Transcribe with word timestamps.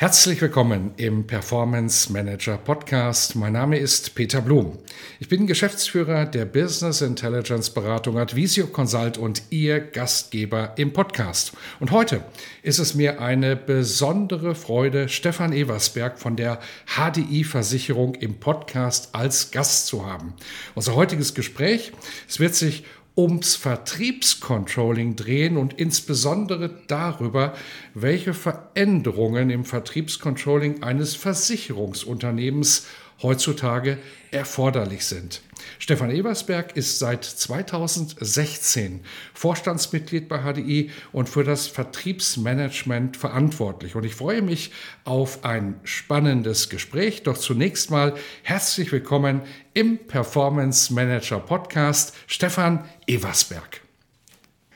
Herzlich 0.00 0.40
willkommen 0.40 0.92
im 0.96 1.26
Performance 1.26 2.10
Manager 2.10 2.56
Podcast. 2.56 3.36
Mein 3.36 3.52
Name 3.52 3.76
ist 3.76 4.14
Peter 4.14 4.40
Blum. 4.40 4.78
Ich 5.18 5.28
bin 5.28 5.46
Geschäftsführer 5.46 6.24
der 6.24 6.46
Business 6.46 7.02
Intelligence 7.02 7.68
Beratung 7.68 8.18
Advisio 8.18 8.68
Consult 8.68 9.18
und 9.18 9.42
Ihr 9.50 9.78
Gastgeber 9.78 10.72
im 10.76 10.94
Podcast. 10.94 11.52
Und 11.80 11.90
heute 11.90 12.24
ist 12.62 12.78
es 12.78 12.94
mir 12.94 13.20
eine 13.20 13.56
besondere 13.56 14.54
Freude, 14.54 15.10
Stefan 15.10 15.52
Eversberg 15.52 16.18
von 16.18 16.34
der 16.34 16.60
HDI 16.86 17.44
Versicherung 17.44 18.14
im 18.14 18.40
Podcast 18.40 19.14
als 19.14 19.50
Gast 19.50 19.86
zu 19.86 20.06
haben. 20.06 20.32
Unser 20.74 20.94
heutiges 20.94 21.34
Gespräch, 21.34 21.92
es 22.26 22.40
wird 22.40 22.54
sich 22.54 22.84
ums 23.20 23.54
Vertriebscontrolling 23.54 25.14
drehen 25.14 25.58
und 25.58 25.74
insbesondere 25.74 26.70
darüber, 26.86 27.52
welche 27.92 28.32
Veränderungen 28.32 29.50
im 29.50 29.64
Vertriebscontrolling 29.64 30.82
eines 30.82 31.14
Versicherungsunternehmens 31.16 32.86
heutzutage 33.22 33.98
erforderlich 34.30 35.04
sind. 35.04 35.42
Stefan 35.78 36.10
Ebersberg 36.10 36.76
ist 36.76 36.98
seit 36.98 37.24
2016 37.24 39.00
Vorstandsmitglied 39.34 40.28
bei 40.28 40.38
HDI 40.38 40.90
und 41.12 41.28
für 41.28 41.44
das 41.44 41.66
Vertriebsmanagement 41.66 43.16
verantwortlich. 43.16 43.94
Und 43.94 44.04
ich 44.04 44.14
freue 44.14 44.42
mich 44.42 44.72
auf 45.04 45.44
ein 45.44 45.78
spannendes 45.84 46.70
Gespräch. 46.70 47.22
Doch 47.22 47.36
zunächst 47.36 47.90
mal 47.90 48.14
herzlich 48.42 48.90
willkommen 48.92 49.42
im 49.74 49.98
Performance 49.98 50.92
Manager 50.92 51.40
Podcast, 51.40 52.14
Stefan 52.26 52.84
Eversberg. 53.06 53.79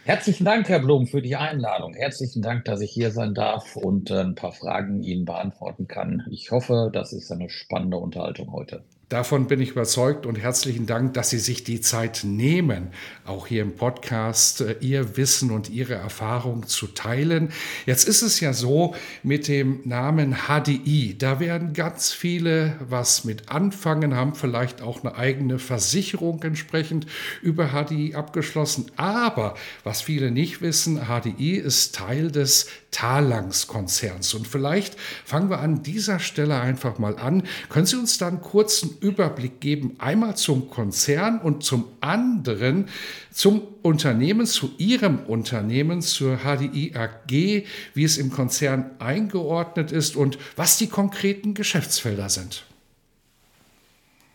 Herzlichen 0.06 0.44
Dank, 0.44 0.68
Herr 0.68 0.80
Blum, 0.80 1.06
für 1.06 1.22
die 1.22 1.34
Einladung. 1.34 1.94
Herzlichen 1.94 2.42
Dank, 2.42 2.66
dass 2.66 2.82
ich 2.82 2.90
hier 2.90 3.10
sein 3.10 3.32
darf 3.32 3.74
und 3.74 4.10
äh, 4.10 4.20
ein 4.20 4.34
paar 4.34 4.52
Fragen 4.52 5.02
Ihnen 5.02 5.24
beantworten 5.24 5.88
kann. 5.88 6.26
Ich 6.30 6.50
hoffe, 6.50 6.90
das 6.92 7.14
ist 7.14 7.32
eine 7.32 7.48
spannende 7.48 7.96
Unterhaltung 7.96 8.52
heute. 8.52 8.84
Davon 9.10 9.48
bin 9.48 9.60
ich 9.60 9.72
überzeugt 9.72 10.24
und 10.24 10.36
herzlichen 10.36 10.86
Dank, 10.86 11.12
dass 11.12 11.28
Sie 11.28 11.38
sich 11.38 11.62
die 11.62 11.82
Zeit 11.82 12.22
nehmen, 12.24 12.88
auch 13.26 13.46
hier 13.46 13.60
im 13.60 13.76
Podcast 13.76 14.62
äh, 14.62 14.76
Ihr 14.80 15.18
Wissen 15.18 15.50
und 15.50 15.68
Ihre 15.68 15.94
Erfahrung 15.94 16.66
zu 16.66 16.86
teilen. 16.86 17.52
Jetzt 17.84 18.08
ist 18.08 18.22
es 18.22 18.40
ja 18.40 18.54
so 18.54 18.94
mit 19.22 19.46
dem 19.46 19.80
Namen 19.84 20.34
HDI, 20.48 21.16
da 21.18 21.38
werden 21.38 21.74
ganz 21.74 22.12
viele 22.12 22.78
was 22.80 23.24
mit 23.24 23.50
anfangen, 23.50 24.14
haben 24.14 24.34
vielleicht 24.34 24.80
auch 24.80 25.04
eine 25.04 25.16
eigene 25.16 25.58
Versicherung 25.58 26.42
entsprechend 26.42 27.06
über 27.42 27.72
HDI 27.72 28.14
abgeschlossen. 28.14 28.86
Aber 28.96 29.54
was 29.82 30.00
viele 30.00 30.30
nicht 30.30 30.62
wissen, 30.62 31.08
HDI 31.08 31.56
ist 31.56 31.94
Teil 31.94 32.30
des 32.30 32.68
Talangs-Konzerns. 32.94 34.34
Und 34.34 34.46
vielleicht 34.46 34.96
fangen 35.24 35.50
wir 35.50 35.58
an 35.58 35.82
dieser 35.82 36.20
Stelle 36.20 36.60
einfach 36.60 36.98
mal 36.98 37.18
an. 37.18 37.42
Können 37.68 37.86
Sie 37.86 37.96
uns 37.96 38.18
da 38.18 38.28
einen 38.28 38.40
kurzen 38.40 38.96
Überblick 39.00 39.60
geben, 39.60 39.96
einmal 39.98 40.36
zum 40.36 40.70
Konzern 40.70 41.40
und 41.40 41.64
zum 41.64 41.86
anderen 42.00 42.86
zum 43.32 43.62
Unternehmen, 43.82 44.46
zu 44.46 44.70
Ihrem 44.78 45.18
Unternehmen, 45.26 46.02
zur 46.02 46.38
HDI 46.38 46.94
AG, 46.94 47.64
wie 47.94 48.04
es 48.04 48.16
im 48.16 48.30
Konzern 48.30 48.92
eingeordnet 49.00 49.90
ist 49.90 50.14
und 50.14 50.38
was 50.54 50.78
die 50.78 50.86
konkreten 50.86 51.54
Geschäftsfelder 51.54 52.28
sind? 52.28 52.64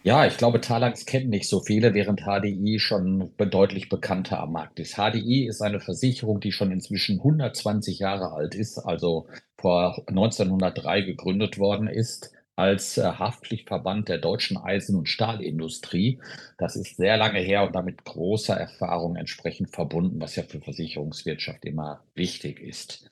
Ja, 0.03 0.25
ich 0.25 0.37
glaube, 0.37 0.61
Talangs 0.61 1.05
kennen 1.05 1.29
nicht 1.29 1.47
so 1.49 1.59
viele, 1.61 1.93
während 1.93 2.21
HDI 2.21 2.79
schon 2.79 3.31
deutlich 3.37 3.89
bekannter 3.89 4.39
am 4.39 4.53
Markt 4.53 4.79
ist. 4.79 4.95
HDI 4.95 5.45
ist 5.47 5.61
eine 5.61 5.79
Versicherung, 5.81 6.39
die 6.39 6.51
schon 6.53 6.71
inzwischen 6.71 7.17
120 7.17 7.99
Jahre 7.99 8.31
alt 8.31 8.55
ist, 8.55 8.77
also 8.77 9.27
vor 9.57 10.01
1903 10.07 11.01
gegründet 11.01 11.57
worden 11.59 11.87
ist 11.87 12.31
als 12.55 12.97
äh, 12.97 13.03
Haftpflichtverband 13.03 14.09
der 14.09 14.17
deutschen 14.19 14.57
Eisen- 14.57 14.95
und 14.95 15.07
Stahlindustrie. 15.09 16.19
Das 16.57 16.75
ist 16.75 16.97
sehr 16.97 17.17
lange 17.17 17.39
her 17.39 17.63
und 17.63 17.73
damit 17.75 18.03
großer 18.05 18.55
Erfahrung 18.55 19.15
entsprechend 19.15 19.69
verbunden, 19.69 20.19
was 20.21 20.35
ja 20.35 20.43
für 20.43 20.59
Versicherungswirtschaft 20.61 21.65
immer 21.65 22.03
wichtig 22.15 22.59
ist. 22.61 23.09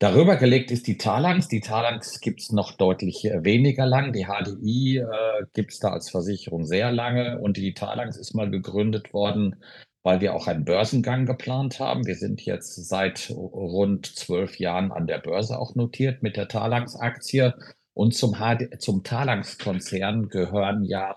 Darüber 0.00 0.36
gelegt 0.36 0.70
ist 0.70 0.86
die 0.86 0.96
Talangs. 0.96 1.48
Die 1.48 1.60
Talangs 1.60 2.20
gibt 2.20 2.40
es 2.40 2.52
noch 2.52 2.72
deutlich 2.72 3.26
äh, 3.26 3.44
weniger 3.44 3.84
lang. 3.84 4.14
Die 4.14 4.24
HDI 4.24 4.96
äh, 4.96 5.06
gibt 5.52 5.72
es 5.72 5.78
da 5.78 5.90
als 5.90 6.08
Versicherung 6.08 6.64
sehr 6.64 6.90
lange. 6.90 7.38
Und 7.38 7.58
die 7.58 7.74
Talangs 7.74 8.16
ist 8.16 8.32
mal 8.32 8.48
gegründet 8.50 9.12
worden, 9.12 9.56
weil 10.02 10.22
wir 10.22 10.34
auch 10.34 10.46
einen 10.46 10.64
Börsengang 10.64 11.26
geplant 11.26 11.80
haben. 11.80 12.06
Wir 12.06 12.14
sind 12.14 12.40
jetzt 12.46 12.76
seit 12.88 13.28
rund 13.30 14.06
zwölf 14.06 14.58
Jahren 14.58 14.90
an 14.90 15.06
der 15.06 15.18
Börse 15.18 15.58
auch 15.58 15.74
notiert 15.74 16.22
mit 16.22 16.38
der 16.38 16.48
Talangs-Aktie. 16.48 17.54
Und 17.92 18.14
zum, 18.14 18.34
zum 18.78 19.04
Talangs-Konzern 19.04 20.30
gehören 20.30 20.82
ja 20.82 21.14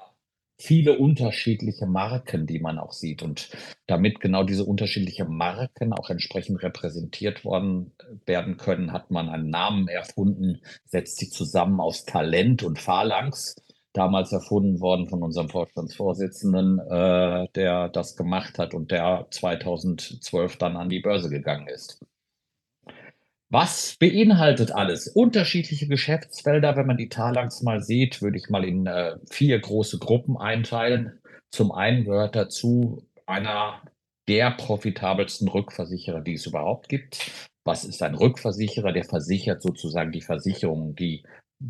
viele 0.57 0.97
unterschiedliche 0.97 1.85
Marken, 1.85 2.45
die 2.47 2.59
man 2.59 2.79
auch 2.79 2.93
sieht. 2.93 3.21
Und 3.23 3.49
damit 3.87 4.19
genau 4.19 4.43
diese 4.43 4.65
unterschiedlichen 4.65 5.35
Marken 5.35 5.93
auch 5.93 6.09
entsprechend 6.09 6.61
repräsentiert 6.63 7.43
worden 7.45 7.93
äh, 7.99 8.27
werden 8.27 8.57
können, 8.57 8.93
hat 8.93 9.11
man 9.11 9.29
einen 9.29 9.49
Namen 9.49 9.87
erfunden, 9.87 10.61
setzt 10.85 11.17
sich 11.17 11.31
zusammen 11.31 11.79
aus 11.79 12.05
Talent 12.05 12.63
und 12.63 12.79
Phalanx. 12.79 13.55
Damals 13.93 14.31
erfunden 14.31 14.79
worden 14.79 15.07
von 15.07 15.21
unserem 15.21 15.49
Vorstandsvorsitzenden, 15.49 16.79
äh, 16.79 17.47
der 17.53 17.89
das 17.89 18.15
gemacht 18.15 18.57
hat 18.57 18.73
und 18.73 18.89
der 18.91 19.27
2012 19.29 20.57
dann 20.57 20.77
an 20.77 20.89
die 20.89 20.99
Börse 20.99 21.29
gegangen 21.29 21.67
ist. 21.67 21.99
Was 23.53 23.97
beinhaltet 23.99 24.71
alles? 24.71 25.07
Unterschiedliche 25.07 25.87
Geschäftsfelder. 25.87 26.75
Wenn 26.75 26.87
man 26.87 26.97
die 26.97 27.09
Talangs 27.09 27.61
mal 27.61 27.83
sieht, 27.83 28.19
würde 28.23 28.39
ich 28.39 28.49
mal 28.49 28.65
in 28.65 28.87
äh, 28.87 29.17
vier 29.29 29.59
große 29.59 29.99
Gruppen 29.99 30.37
einteilen. 30.37 31.19
Zum 31.51 31.71
einen 31.71 32.03
gehört 32.03 32.35
dazu 32.35 33.07
einer 33.27 33.79
der 34.27 34.49
profitabelsten 34.49 35.47
Rückversicherer, 35.47 36.21
die 36.21 36.33
es 36.33 36.47
überhaupt 36.47 36.89
gibt. 36.89 37.29
Was 37.63 37.85
ist 37.85 38.01
ein 38.01 38.15
Rückversicherer? 38.15 38.91
Der 38.91 39.03
versichert 39.03 39.61
sozusagen 39.61 40.11
die 40.11 40.21
Versicherungen, 40.21 40.95
die 40.95 41.23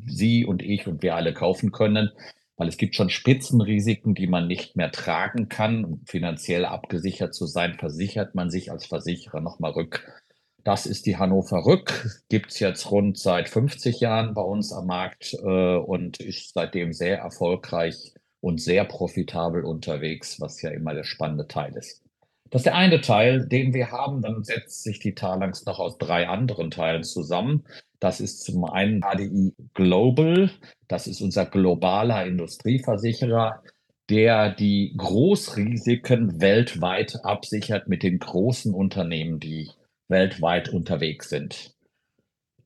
Sie 0.08 0.46
und 0.46 0.62
ich 0.62 0.88
und 0.88 1.04
wir 1.04 1.16
alle 1.16 1.34
kaufen 1.34 1.74
können. 1.74 2.12
Weil 2.56 2.70
es 2.70 2.78
gibt 2.78 2.96
schon 2.96 3.10
Spitzenrisiken, 3.10 4.16
die 4.16 4.28
man 4.28 4.48
nicht 4.48 4.78
mehr 4.78 4.94
tragen 4.94 5.50
kann. 5.50 5.84
Um 5.84 6.06
finanziell 6.06 6.64
abgesichert 6.64 7.36
zu 7.36 7.46
sein, 7.46 7.74
versichert 7.74 8.36
man 8.36 8.50
sich 8.50 8.72
als 8.72 8.86
Versicherer 8.86 9.42
nochmal 9.42 9.72
rück 9.72 10.23
das 10.63 10.85
ist 10.85 11.06
die 11.06 11.18
Hannover 11.18 11.66
Rück, 11.66 12.24
gibt 12.29 12.51
es 12.51 12.59
jetzt 12.59 12.90
rund 12.90 13.18
seit 13.18 13.50
50 13.50 14.00
Jahren 14.00 14.34
bei 14.34 14.41
uns 14.41 14.72
am 14.72 14.88
Markt 14.88 15.34
äh, 15.34 15.75
und 15.75 16.19
ist 16.19 16.53
seitdem 16.53 16.94
sehr 16.94 17.19
erfolgreich 17.19 18.13
und 18.40 18.62
sehr 18.62 18.85
profitabel 18.85 19.63
unterwegs, 19.66 20.40
was 20.40 20.62
ja 20.62 20.69
immer 20.72 20.94
der 20.94 21.03
spannende 21.03 21.47
Teil 21.47 21.75
ist. 21.75 22.01
Das 22.50 22.59
ist 22.59 22.66
der 22.66 22.75
eine 22.75 23.01
Teil, 23.01 23.47
den 23.47 23.74
wir 23.74 23.91
haben. 23.91 24.21
Dann 24.21 24.44
setzt 24.44 24.83
sich 24.83 25.00
die 25.00 25.15
Talangs 25.15 25.65
noch 25.65 25.80
aus 25.80 25.98
drei 25.98 26.27
anderen 26.27 26.69
Teilen 26.69 27.04
zusammen. 27.04 27.63
Das 28.00 28.21
ist 28.21 28.44
zum 28.44 28.66
einen 28.66 29.01
HDI 29.01 29.56
Global. 29.74 30.51
Das 30.88 31.07
ist 31.07 31.21
unser 31.21 31.48
globaler 31.48 32.25
Industrieversicherer, 32.27 33.63
der 34.09 34.51
die 34.51 34.94
Großrisiken 34.98 36.42
weltweit 36.42 37.21
absichert 37.24 37.88
mit 37.88 38.04
den 38.04 38.19
großen 38.19 38.74
Unternehmen, 38.74 39.39
die 39.39 39.71
weltweit 40.13 40.69
unterwegs 40.69 41.27
sind. 41.27 41.74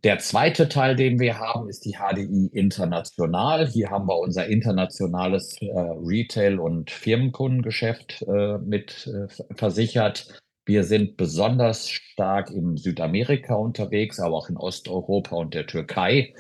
Der 0.04 0.20
zweite 0.20 0.70
Teil, 0.70 0.96
den 0.96 1.20
wir 1.20 1.40
haben, 1.40 1.70
ist 1.70 1.84
die 1.84 1.98
HDI 1.98 2.52
International. 2.54 3.68
Hier 3.68 3.90
haben 3.90 4.08
wir 4.08 4.20
unser 4.20 4.46
internationales 4.46 5.58
äh, 5.60 5.66
Retail- 5.72 6.60
und 6.60 6.92
Firmenkundengeschäft 6.92 8.22
äh, 8.22 8.60
mit 8.60 9.08
äh, 9.08 9.28
versichert. 9.56 10.40
Wir 10.66 10.84
sind 10.84 11.18
besonders 11.18 11.90
stark 11.90 12.52
in 12.52 12.78
Südamerika 12.78 13.56
unterwegs, 13.56 14.20
aber 14.20 14.36
auch 14.36 14.50
in 14.50 14.58
Osteuropa 14.58 15.36
und 15.36 15.56
der 15.56 15.66
Türkei. 15.66 16.36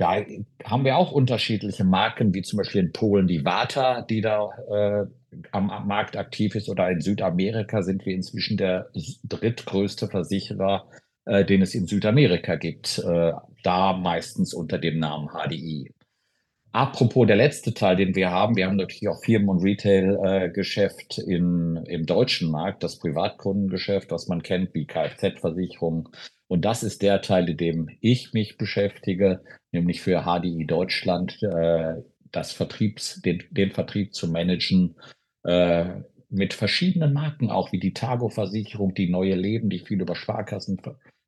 Da 0.00 0.24
haben 0.64 0.86
wir 0.86 0.96
auch 0.96 1.12
unterschiedliche 1.12 1.84
Marken, 1.84 2.32
wie 2.32 2.40
zum 2.40 2.56
Beispiel 2.56 2.80
in 2.80 2.92
Polen 2.92 3.26
die 3.26 3.44
Vata, 3.44 4.00
die 4.00 4.22
da 4.22 4.48
äh, 4.70 5.06
am, 5.50 5.68
am, 5.68 5.86
Markt 5.86 6.16
aktiv 6.16 6.54
ist, 6.54 6.70
oder 6.70 6.90
in 6.90 7.02
Südamerika 7.02 7.82
sind 7.82 8.06
wir 8.06 8.14
inzwischen 8.14 8.56
der 8.56 8.88
drittgrößte 9.24 10.08
Versicherer, 10.08 10.88
äh, 11.26 11.44
den 11.44 11.60
es 11.60 11.74
in 11.74 11.86
Südamerika 11.86 12.56
gibt, 12.56 12.98
äh, 13.00 13.32
da 13.62 13.92
meistens 13.92 14.54
unter 14.54 14.78
dem 14.78 15.00
Namen 15.00 15.28
HDI. 15.34 15.92
Apropos 16.72 17.26
der 17.26 17.36
letzte 17.36 17.74
Teil, 17.74 17.96
den 17.96 18.14
wir 18.14 18.30
haben, 18.30 18.56
wir 18.56 18.68
haben 18.68 18.76
natürlich 18.76 19.08
auch 19.08 19.22
Firmen- 19.22 19.50
und 19.50 19.62
Retail-Geschäft 19.62 21.18
äh, 21.18 21.34
im 21.34 22.06
deutschen 22.06 22.50
Markt, 22.50 22.82
das 22.84 22.98
Privatkundengeschäft, 22.98 24.10
was 24.10 24.28
man 24.28 24.42
kennt, 24.42 24.72
wie 24.72 24.86
Kfz-Versicherung. 24.86 26.08
Und 26.48 26.64
das 26.64 26.82
ist 26.84 27.02
der 27.02 27.20
Teil, 27.20 27.50
in 27.50 27.58
dem 27.58 27.90
ich 28.00 28.32
mich 28.32 28.56
beschäftige, 28.56 29.42
nämlich 29.72 30.00
für 30.00 30.22
HDI 30.22 30.66
Deutschland, 30.66 31.42
äh, 31.42 31.96
das 32.32 32.52
Vertriebs, 32.52 33.20
den, 33.22 33.42
den 33.50 33.72
Vertrieb 33.72 34.14
zu 34.14 34.28
managen, 34.28 34.96
äh, 35.44 35.86
mit 36.28 36.54
verschiedenen 36.54 37.12
Marken, 37.12 37.50
auch 37.50 37.72
wie 37.72 37.80
die 37.80 37.92
Tago-Versicherung, 37.92 38.94
die 38.94 39.10
Neue 39.10 39.34
Leben, 39.34 39.68
die 39.68 39.80
viel 39.80 40.00
über 40.00 40.14
Sparkassen 40.14 40.80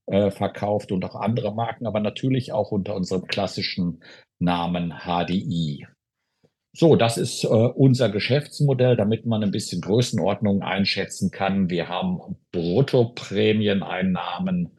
äh, 0.06 0.30
verkauft 0.30 0.92
und 0.92 1.04
auch 1.04 1.16
andere 1.16 1.54
Marken, 1.54 1.86
aber 1.86 2.00
natürlich 2.00 2.52
auch 2.52 2.70
unter 2.70 2.94
unserem 2.94 3.26
klassischen 3.26 4.02
Namen 4.38 4.94
HDI. 5.04 5.86
So, 6.74 6.96
das 6.96 7.18
ist 7.18 7.44
äh, 7.44 7.48
unser 7.48 8.08
Geschäftsmodell, 8.08 8.96
damit 8.96 9.26
man 9.26 9.42
ein 9.42 9.50
bisschen 9.50 9.82
Größenordnung 9.82 10.62
einschätzen 10.62 11.30
kann. 11.30 11.68
Wir 11.68 11.88
haben 11.88 12.38
Bruttoprämieneinnahmen 12.52 14.70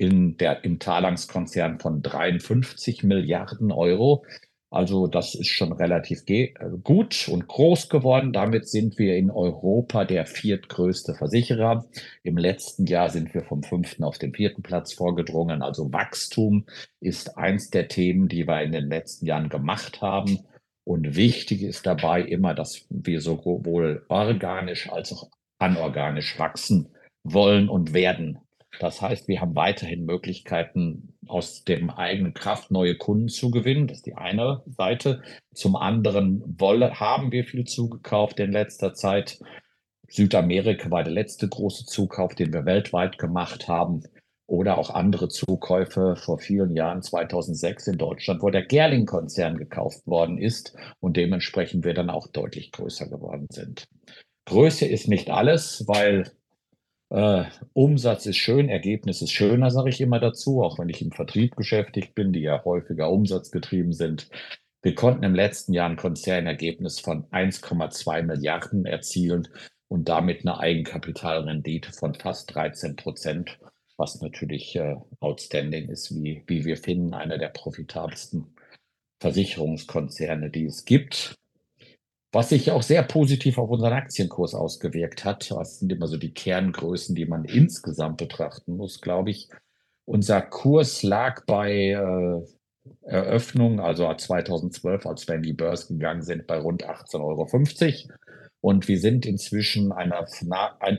in 0.00 0.38
der, 0.38 0.64
im 0.64 0.78
Talangs-Konzern 0.78 1.78
von 1.78 2.00
53 2.00 3.04
Milliarden 3.04 3.70
Euro. 3.70 4.24
Also 4.70 5.08
das 5.08 5.34
ist 5.34 5.48
schon 5.48 5.72
relativ 5.72 6.22
äh, 6.26 6.54
gut 6.82 7.28
und 7.28 7.46
groß 7.46 7.90
geworden. 7.90 8.32
Damit 8.32 8.66
sind 8.66 8.98
wir 8.98 9.16
in 9.16 9.30
Europa 9.30 10.06
der 10.06 10.24
viertgrößte 10.24 11.14
Versicherer. 11.14 11.84
Im 12.22 12.38
letzten 12.38 12.86
Jahr 12.86 13.10
sind 13.10 13.34
wir 13.34 13.42
vom 13.42 13.62
fünften 13.62 14.02
auf 14.02 14.16
den 14.16 14.32
vierten 14.32 14.62
Platz 14.62 14.94
vorgedrungen. 14.94 15.60
Also 15.60 15.92
Wachstum 15.92 16.64
ist 17.00 17.36
eins 17.36 17.68
der 17.68 17.88
Themen, 17.88 18.28
die 18.28 18.48
wir 18.48 18.62
in 18.62 18.72
den 18.72 18.88
letzten 18.88 19.26
Jahren 19.26 19.50
gemacht 19.50 20.00
haben. 20.00 20.38
Und 20.84 21.14
wichtig 21.14 21.62
ist 21.62 21.84
dabei 21.84 22.22
immer, 22.22 22.54
dass 22.54 22.86
wir 22.88 23.20
sowohl 23.20 24.06
organisch 24.08 24.90
als 24.90 25.12
auch 25.12 25.28
anorganisch 25.58 26.38
wachsen 26.38 26.88
wollen 27.22 27.68
und 27.68 27.92
werden. 27.92 28.38
Das 28.80 29.02
heißt, 29.02 29.28
wir 29.28 29.42
haben 29.42 29.54
weiterhin 29.54 30.06
Möglichkeiten, 30.06 31.12
aus 31.26 31.64
dem 31.64 31.90
eigenen 31.90 32.32
Kraft 32.32 32.70
neue 32.70 32.96
Kunden 32.96 33.28
zu 33.28 33.50
gewinnen. 33.50 33.86
Das 33.86 33.98
ist 33.98 34.06
die 34.06 34.16
eine 34.16 34.62
Seite. 34.66 35.22
Zum 35.54 35.76
anderen 35.76 36.42
wolle, 36.58 36.98
haben 36.98 37.30
wir 37.30 37.44
viel 37.44 37.64
zugekauft 37.64 38.40
in 38.40 38.52
letzter 38.52 38.94
Zeit. 38.94 39.38
Südamerika 40.08 40.90
war 40.90 41.04
der 41.04 41.12
letzte 41.12 41.46
große 41.46 41.84
Zukauf, 41.84 42.34
den 42.34 42.54
wir 42.54 42.64
weltweit 42.64 43.18
gemacht 43.18 43.68
haben. 43.68 44.02
Oder 44.46 44.78
auch 44.78 44.88
andere 44.88 45.28
Zukäufe 45.28 46.16
vor 46.16 46.38
vielen 46.38 46.74
Jahren, 46.74 47.02
2006 47.02 47.86
in 47.86 47.98
Deutschland, 47.98 48.42
wo 48.42 48.48
der 48.48 48.64
Gerling-Konzern 48.64 49.58
gekauft 49.58 50.06
worden 50.06 50.38
ist 50.38 50.74
und 51.00 51.18
dementsprechend 51.18 51.84
wir 51.84 51.92
dann 51.92 52.08
auch 52.08 52.28
deutlich 52.28 52.72
größer 52.72 53.08
geworden 53.10 53.46
sind. 53.52 53.84
Größe 54.46 54.86
ist 54.86 55.06
nicht 55.06 55.28
alles, 55.28 55.84
weil 55.86 56.32
äh, 57.10 57.44
Umsatz 57.72 58.26
ist 58.26 58.38
schön, 58.38 58.68
Ergebnis 58.68 59.20
ist 59.22 59.32
schöner, 59.32 59.70
sage 59.70 59.90
ich 59.90 60.00
immer 60.00 60.20
dazu, 60.20 60.62
auch 60.62 60.78
wenn 60.78 60.88
ich 60.88 61.02
im 61.02 61.12
Vertrieb 61.12 61.56
beschäftigt 61.56 62.14
bin, 62.14 62.32
die 62.32 62.40
ja 62.40 62.64
häufiger 62.64 63.10
umsatzgetrieben 63.10 63.92
sind. 63.92 64.28
Wir 64.82 64.94
konnten 64.94 65.24
im 65.24 65.34
letzten 65.34 65.74
Jahr 65.74 65.88
ein 65.88 65.96
Konzernergebnis 65.96 67.00
von 67.00 67.24
1,2 67.26 68.22
Milliarden 68.22 68.86
erzielen 68.86 69.48
und 69.88 70.08
damit 70.08 70.42
eine 70.42 70.58
Eigenkapitalrendite 70.58 71.92
von 71.92 72.14
fast 72.14 72.54
13 72.54 72.96
Prozent, 72.96 73.58
was 73.96 74.20
natürlich 74.22 74.74
äh, 74.76 74.96
outstanding 75.18 75.88
ist, 75.88 76.14
wie, 76.14 76.44
wie 76.46 76.64
wir 76.64 76.76
finden, 76.76 77.12
einer 77.12 77.38
der 77.38 77.48
profitabelsten 77.48 78.54
Versicherungskonzerne, 79.20 80.48
die 80.48 80.64
es 80.64 80.84
gibt 80.86 81.39
was 82.32 82.50
sich 82.50 82.70
auch 82.70 82.82
sehr 82.82 83.02
positiv 83.02 83.58
auf 83.58 83.70
unseren 83.70 83.92
Aktienkurs 83.92 84.54
ausgewirkt 84.54 85.24
hat. 85.24 85.50
Das 85.50 85.80
sind 85.80 85.90
immer 85.90 86.06
so 86.06 86.16
die 86.16 86.32
Kerngrößen, 86.32 87.14
die 87.14 87.26
man 87.26 87.44
insgesamt 87.44 88.18
betrachten 88.18 88.76
muss, 88.76 89.00
glaube 89.00 89.30
ich. 89.30 89.48
Unser 90.04 90.40
Kurs 90.42 91.02
lag 91.02 91.44
bei 91.46 91.90
äh, 91.90 92.40
Eröffnung, 93.02 93.80
also 93.80 94.12
2012, 94.12 95.06
als 95.06 95.28
wir 95.28 95.36
in 95.36 95.42
die 95.42 95.52
Börse 95.52 95.94
gegangen 95.94 96.22
sind, 96.22 96.46
bei 96.46 96.58
rund 96.58 96.84
18,50 96.84 97.20
Euro. 97.20 98.14
Und 98.62 98.88
wir 98.88 98.98
sind 98.98 99.26
inzwischen 99.26 99.90
einer, 99.90 100.26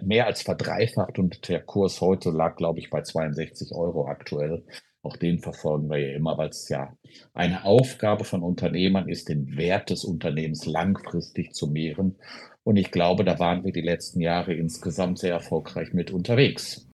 mehr 0.02 0.26
als 0.26 0.42
verdreifacht 0.42 1.20
und 1.20 1.48
der 1.48 1.62
Kurs 1.62 2.02
heute 2.02 2.32
lag, 2.32 2.56
glaube 2.56 2.80
ich, 2.80 2.90
bei 2.90 3.02
62 3.02 3.74
Euro 3.74 4.08
aktuell. 4.08 4.64
Auch 5.04 5.18
den 5.18 5.40
verfolgen 5.40 5.90
wir 5.90 5.98
ja 5.98 6.16
immer, 6.16 6.38
weil 6.38 6.50
es 6.50 6.70
ja 6.70 6.96
eine 7.34 7.66
Aufgabe 7.66 8.24
von 8.24 8.44
Unternehmern 8.44 9.10
ist, 9.10 9.30
den 9.30 9.58
Wert 9.58 9.90
des 9.90 10.04
Unternehmens 10.04 10.66
langfristig 10.66 11.54
zu 11.54 11.68
mehren. 11.68 12.16
Und 12.64 12.78
ich 12.78 12.92
glaube, 12.92 13.24
da 13.24 13.40
waren 13.40 13.64
wir 13.64 13.72
die 13.72 13.82
letzten 13.82 14.22
Jahre 14.22 14.54
insgesamt 14.54 15.18
sehr 15.18 15.34
erfolgreich 15.34 15.94
mit 15.94 16.12
unterwegs. 16.12 16.88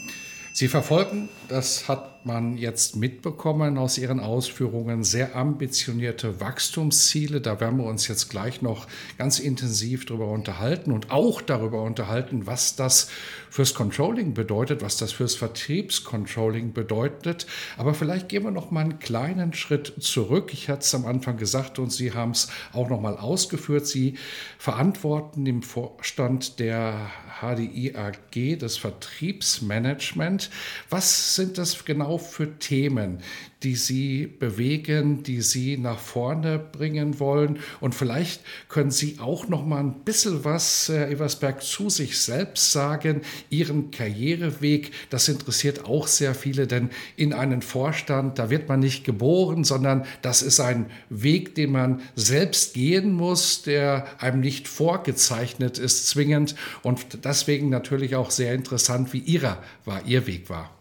Sie 0.53 0.67
verfolgen, 0.67 1.29
das 1.47 1.87
hat 1.87 2.18
man 2.25 2.57
jetzt 2.57 2.95
mitbekommen 2.95 3.77
aus 3.77 3.97
Ihren 3.97 4.19
Ausführungen, 4.19 5.03
sehr 5.03 5.35
ambitionierte 5.35 6.39
Wachstumsziele. 6.41 7.39
Da 7.39 7.59
werden 7.59 7.77
wir 7.77 7.85
uns 7.85 8.07
jetzt 8.07 8.29
gleich 8.29 8.61
noch 8.61 8.87
ganz 9.17 9.39
intensiv 9.39 10.05
darüber 10.05 10.27
unterhalten 10.27 10.91
und 10.91 11.11
auch 11.11 11.41
darüber 11.41 11.83
unterhalten, 11.83 12.45
was 12.45 12.75
das 12.75 13.09
fürs 13.49 13.73
Controlling 13.73 14.33
bedeutet, 14.33 14.81
was 14.81 14.97
das 14.97 15.11
fürs 15.11 15.35
Vertriebscontrolling 15.35 16.73
bedeutet. 16.73 17.47
Aber 17.77 17.93
vielleicht 17.93 18.29
gehen 18.29 18.43
wir 18.43 18.51
noch 18.51 18.69
mal 18.69 18.81
einen 18.81 18.99
kleinen 18.99 19.53
Schritt 19.53 19.93
zurück. 19.99 20.51
Ich 20.53 20.69
hatte 20.69 20.81
es 20.81 20.93
am 20.93 21.05
Anfang 21.05 21.37
gesagt 21.37 21.79
und 21.79 21.91
Sie 21.91 22.13
haben 22.13 22.31
es 22.31 22.49
auch 22.73 22.89
noch 22.89 23.01
mal 23.01 23.17
ausgeführt. 23.17 23.87
Sie 23.87 24.15
verantworten 24.57 25.45
im 25.45 25.63
Vorstand 25.63 26.59
der 26.59 27.09
HDI 27.41 27.95
AG 27.95 28.57
das 28.59 28.77
Vertriebsmanagement. 28.77 30.49
Was 30.89 31.35
sind 31.35 31.57
das 31.57 31.85
genau 31.85 32.08
für 32.17 32.57
Themen, 32.59 33.19
die 33.63 33.75
Sie 33.75 34.25
bewegen, 34.25 35.23
die 35.23 35.41
Sie 35.41 35.77
nach 35.77 35.99
vorne 35.99 36.59
bringen 36.59 37.19
wollen? 37.19 37.59
Und 37.79 37.93
vielleicht 37.93 38.41
können 38.69 38.91
Sie 38.91 39.17
auch 39.19 39.47
noch 39.47 39.65
mal 39.65 39.79
ein 39.79 40.03
bisschen 40.05 40.45
was, 40.45 40.89
Herr 40.89 41.09
Eversberg, 41.09 41.61
zu 41.61 41.89
sich 41.89 42.19
selbst 42.19 42.71
sagen, 42.71 43.21
Ihren 43.49 43.91
Karriereweg. 43.91 44.91
Das 45.09 45.27
interessiert 45.27 45.85
auch 45.85 46.07
sehr 46.07 46.35
viele, 46.35 46.67
denn 46.67 46.89
in 47.15 47.33
einen 47.33 47.61
Vorstand, 47.61 48.39
da 48.39 48.49
wird 48.49 48.69
man 48.69 48.79
nicht 48.79 49.03
geboren, 49.03 49.63
sondern 49.63 50.05
das 50.21 50.41
ist 50.41 50.59
ein 50.59 50.87
Weg, 51.09 51.55
den 51.55 51.71
man 51.71 52.01
selbst 52.15 52.73
gehen 52.73 53.11
muss, 53.11 53.61
der 53.63 54.07
einem 54.19 54.39
nicht 54.39 54.67
vorgezeichnet 54.67 55.77
ist, 55.77 56.07
zwingend. 56.07 56.55
Und 56.81 57.25
deswegen 57.25 57.69
natürlich 57.69 58.15
auch 58.15 58.31
sehr 58.31 58.53
interessant, 58.53 59.13
wie 59.13 59.19
Ihrer 59.19 59.61
war, 59.85 60.05
Ihr 60.05 60.25
Weg 60.27 60.49
war. 60.49 60.78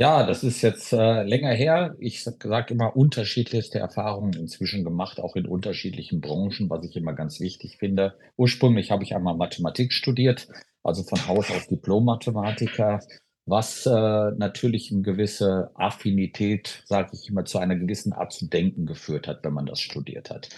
Ja, 0.00 0.24
das 0.24 0.44
ist 0.44 0.62
jetzt 0.62 0.92
äh, 0.92 1.24
länger 1.24 1.50
her. 1.50 1.96
Ich 1.98 2.22
sage 2.22 2.72
immer 2.72 2.94
unterschiedlichste 2.94 3.80
Erfahrungen 3.80 4.32
inzwischen 4.34 4.84
gemacht, 4.84 5.18
auch 5.18 5.34
in 5.34 5.44
unterschiedlichen 5.44 6.20
Branchen, 6.20 6.70
was 6.70 6.84
ich 6.84 6.94
immer 6.94 7.14
ganz 7.14 7.40
wichtig 7.40 7.78
finde. 7.78 8.14
Ursprünglich 8.36 8.92
habe 8.92 9.02
ich 9.02 9.16
einmal 9.16 9.36
Mathematik 9.36 9.92
studiert, 9.92 10.46
also 10.84 11.02
von 11.02 11.26
Haus 11.26 11.50
aus 11.50 11.66
Diplom-Mathematiker, 11.66 13.00
was 13.44 13.86
äh, 13.86 13.90
natürlich 13.90 14.92
eine 14.92 15.02
gewisse 15.02 15.72
Affinität, 15.74 16.84
sage 16.86 17.10
ich 17.14 17.28
immer, 17.28 17.44
zu 17.44 17.58
einer 17.58 17.74
gewissen 17.74 18.12
Art 18.12 18.32
zu 18.32 18.46
denken 18.46 18.86
geführt 18.86 19.26
hat, 19.26 19.42
wenn 19.42 19.52
man 19.52 19.66
das 19.66 19.80
studiert 19.80 20.30
hat. 20.30 20.48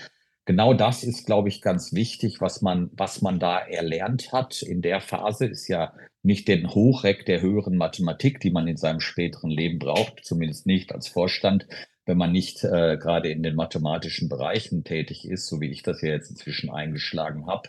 Genau 0.50 0.75
das 0.75 1.04
ist, 1.04 1.26
glaube 1.26 1.49
ich, 1.49 1.62
ganz 1.62 1.92
wichtig, 1.92 2.40
was 2.40 2.61
man, 2.61 2.90
was 2.95 3.23
man 3.23 3.38
da 3.38 3.61
erlernt 3.61 4.33
hat. 4.33 4.62
In 4.62 4.83
der 4.83 5.00
Phase 5.00 5.47
ist 5.47 5.69
ja 5.69 5.92
nicht 6.25 6.49
den 6.49 6.75
Hochreck 6.75 7.25
der 7.25 7.40
höheren 7.40 7.76
Mathematik, 7.76 8.40
die 8.40 8.50
man 8.50 8.66
in 8.66 8.76
seinem 8.76 8.99
späteren 8.99 9.50
Leben 9.50 9.78
braucht, 9.78 10.25
zumindest 10.25 10.66
nicht 10.66 10.92
als 10.92 11.07
Vorstand, 11.07 11.69
wenn 12.04 12.19
man 12.19 12.33
nicht 12.33 12.64
äh, 12.64 12.99
gerade 13.00 13.30
in 13.30 13.45
den 13.45 13.54
mathematischen 13.54 14.28
Bereichen 14.28 14.83
tätig 14.83 15.25
ist, 15.25 15.47
so 15.47 15.61
wie 15.61 15.71
ich 15.71 15.85
das 15.85 16.02
ja 16.02 16.09
jetzt 16.09 16.30
inzwischen 16.30 16.69
eingeschlagen 16.69 17.47
habe. 17.47 17.69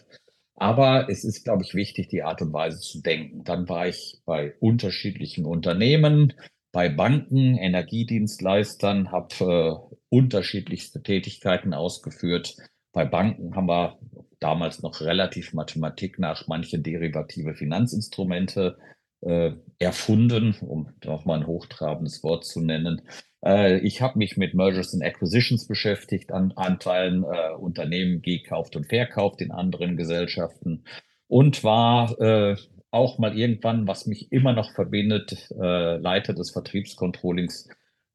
Aber 0.56 1.08
es 1.08 1.24
ist, 1.24 1.44
glaube 1.44 1.62
ich, 1.62 1.76
wichtig, 1.76 2.08
die 2.08 2.24
Art 2.24 2.42
und 2.42 2.52
Weise 2.52 2.80
zu 2.80 3.04
denken. 3.04 3.44
Dann 3.44 3.70
war 3.70 3.88
ich 3.88 4.22
bei 4.26 4.56
unterschiedlichen 4.60 5.46
Unternehmen, 5.46 6.34
bei 6.72 6.90
Banken, 6.90 7.58
Energiedienstleistern, 7.58 9.12
habe 9.12 9.36
äh, 9.40 9.98
unterschiedlichste 10.10 11.04
Tätigkeiten 11.04 11.74
ausgeführt. 11.74 12.58
Bei 12.92 13.06
Banken 13.06 13.56
haben 13.56 13.68
wir 13.68 13.98
damals 14.40 14.82
noch 14.82 15.02
relativ 15.02 15.54
Mathematik 15.54 16.20
nach 16.20 16.48
manche 16.48 16.80
derivative 16.80 17.54
Finanzinstrumente 17.54 18.78
äh, 19.22 19.52
erfunden, 19.80 20.56
um 20.62 20.90
nochmal 21.06 21.40
ein 21.40 21.48
hochtrabendes 21.48 22.24
Wort 22.24 22.46
zu 22.46 22.60
nennen. 22.60 23.02
Äh, 23.46 23.80
ich 23.80 24.02
habe 24.02 24.18
mich 24.18 24.36
mit 24.36 24.54
Mergers 24.54 24.94
and 24.94 25.04
Acquisitions 25.04 25.68
beschäftigt, 25.68 26.32
an 26.32 26.54
Anteilen 26.56 27.24
äh, 27.24 27.54
Unternehmen 27.54 28.22
gekauft 28.22 28.76
und 28.76 28.88
verkauft 28.88 29.42
in 29.42 29.52
anderen 29.52 29.96
Gesellschaften 29.96 30.84
und 31.28 31.64
war 31.64 32.20
äh, 32.20 32.56
auch 32.90 33.20
mal 33.20 33.38
irgendwann, 33.38 33.88
was 33.88 34.06
mich 34.06 34.32
immer 34.32 34.54
noch 34.54 34.74
verbindet, 34.74 35.50
äh, 35.52 35.98
Leiter 35.98 36.34
des 36.34 36.52
Vertriebscontrollings 36.52 37.70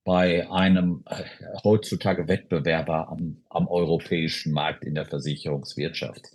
bei 0.07 0.51
einem 0.51 1.05
äh, 1.05 1.25
heutzutage 1.63 2.29
Wettbewerber 2.29 3.09
am, 3.11 3.43
am 3.51 3.69
europäischen 3.69 4.53
Markt 4.53 4.85
in 4.85 4.95
der 4.95 5.05
Versicherungswirtschaft. 5.05 6.31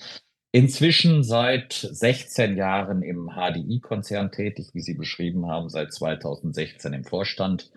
Inzwischen 0.52 1.24
seit 1.24 1.74
16 1.74 2.56
Jahren 2.56 3.02
im 3.02 3.32
HDI-Konzern 3.34 4.32
tätig, 4.32 4.70
wie 4.74 4.82
Sie 4.82 4.94
beschrieben 4.94 5.48
haben, 5.48 5.70
seit 5.70 5.92
2016 5.92 6.94
im 6.94 7.06
Vorstand. 7.06 7.72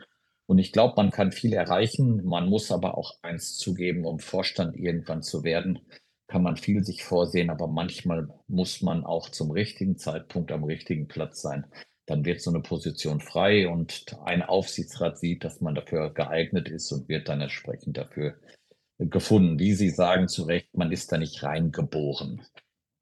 Und 0.46 0.58
ich 0.58 0.72
glaube, 0.72 0.94
man 0.98 1.10
kann 1.10 1.32
viel 1.32 1.54
erreichen. 1.54 2.22
Man 2.24 2.50
muss 2.50 2.70
aber 2.70 2.98
auch 2.98 3.14
eins 3.22 3.56
zugeben, 3.56 4.04
um 4.04 4.18
Vorstand 4.18 4.76
irgendwann 4.76 5.22
zu 5.22 5.44
werden 5.44 5.78
kann 6.26 6.42
man 6.42 6.56
viel 6.56 6.84
sich 6.84 7.04
vorsehen, 7.04 7.50
aber 7.50 7.66
manchmal 7.68 8.28
muss 8.48 8.82
man 8.82 9.04
auch 9.04 9.28
zum 9.28 9.50
richtigen 9.50 9.98
Zeitpunkt 9.98 10.50
am 10.52 10.64
richtigen 10.64 11.06
Platz 11.06 11.42
sein. 11.42 11.66
Dann 12.06 12.24
wird 12.24 12.42
so 12.42 12.50
eine 12.50 12.60
Position 12.60 13.20
frei 13.20 13.68
und 13.68 14.16
ein 14.24 14.42
Aufsichtsrat 14.42 15.18
sieht, 15.18 15.44
dass 15.44 15.60
man 15.60 15.74
dafür 15.74 16.12
geeignet 16.12 16.68
ist 16.68 16.92
und 16.92 17.08
wird 17.08 17.28
dann 17.28 17.40
entsprechend 17.40 17.96
dafür 17.96 18.34
gefunden. 18.98 19.58
Wie 19.58 19.72
Sie 19.72 19.90
sagen 19.90 20.28
zu 20.28 20.44
Recht, 20.44 20.76
man 20.76 20.92
ist 20.92 21.10
da 21.12 21.18
nicht 21.18 21.42
reingeboren. 21.42 22.42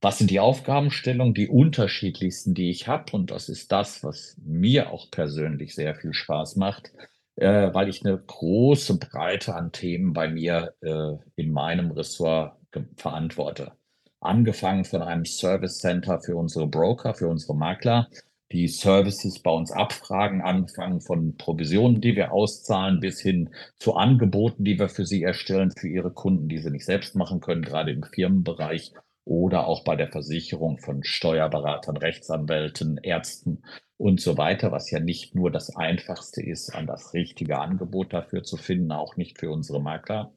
Was 0.01 0.19
sind 0.19 0.31
die 0.31 0.41
Aufgabenstellungen, 0.41 1.35
die 1.35 1.49
unterschiedlichsten, 1.49 2.55
die 2.55 2.71
ich 2.71 2.89
habe? 2.89 3.13
Und 3.13 3.31
das 3.31 3.49
ist 3.49 3.71
das, 3.71 4.03
was 4.03 4.37
mir 4.45 4.91
auch 4.91 5.11
persönlich 5.11 5.75
sehr 5.75 5.95
viel 5.95 6.13
Spaß 6.13 6.57
macht, 6.57 6.93
äh, 7.37 7.73
weil 7.73 7.89
ich 7.89 8.05
eine 8.05 8.19
große 8.19 8.99
Breite 8.99 9.55
an 9.55 9.71
Themen 9.71 10.13
bei 10.13 10.29
mir 10.29 10.75
äh, 10.81 11.17
in 11.37 11.53
meinem 11.53 11.93
Ressort 11.93 12.57
verantworte. 12.97 13.73
Angefangen 14.21 14.85
von 14.85 15.03
einem 15.03 15.25
Service 15.25 15.79
Center 15.79 16.21
für 16.21 16.37
unsere 16.37 16.67
Broker, 16.67 17.15
für 17.15 17.29
unsere 17.29 17.55
Makler, 17.55 18.09
die 18.53 18.69
Services 18.69 19.41
bei 19.41 19.51
uns 19.51 19.73
abfragen, 19.73 20.43
angefangen 20.43 21.01
von 21.01 21.37
Provisionen, 21.37 22.01
die 22.01 22.15
wir 22.15 22.33
auszahlen, 22.33 23.01
bis 23.01 23.21
hin 23.21 23.51
zu 23.79 23.95
Angeboten, 23.95 24.65
die 24.65 24.79
wir 24.79 24.89
für 24.89 25.07
sie 25.07 25.23
erstellen, 25.23 25.73
für 25.77 25.89
ihre 25.89 26.13
Kunden, 26.13 26.49
die 26.49 26.59
sie 26.59 26.71
nicht 26.71 26.85
selbst 26.85 27.17
machen 27.17 27.41
können, 27.41 27.63
gerade 27.63 27.91
im 27.91 28.03
Firmenbereich 28.03 28.93
oder 29.25 29.67
auch 29.67 29.85
bei 29.85 29.97
der 29.97 30.09
Versicherung 30.09 30.79
von 30.79 31.05
Steuerberatern, 31.05 31.97
Rechtsanwälten, 31.97 32.99
Ärzten 33.03 33.63
und 33.97 34.21
so 34.21 34.37
weiter, 34.37 34.73
was 34.73 34.91
ja 34.91 35.01
nicht 35.01 35.35
nur 35.35 35.51
das 35.51 35.75
Einfachste 35.77 36.43
ist, 36.43 36.75
an 36.75 36.87
das 36.87 37.15
richtige 37.15 37.59
Angebot 37.59 38.13
dafür 38.13 38.43
zu 38.43 38.57
finden, 38.57 38.93
auch 38.93 39.17
nicht 39.17 39.39
für 39.39 39.51
unsere 39.51 39.81
Makler. 39.81 40.33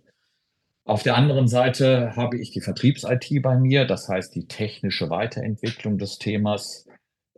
Auf 0.83 1.01
der 1.01 1.15
anderen 1.15 1.47
Seite 1.47 2.15
habe 2.15 2.37
ich 2.37 2.51
die 2.51 2.61
Vertriebs-IT 2.61 3.41
bei 3.41 3.57
mir, 3.57 3.85
das 3.85 4.07
heißt 4.07 4.35
die 4.35 4.47
technische 4.47 5.09
Weiterentwicklung 5.09 5.97
des 5.97 6.19
Themas 6.19 6.85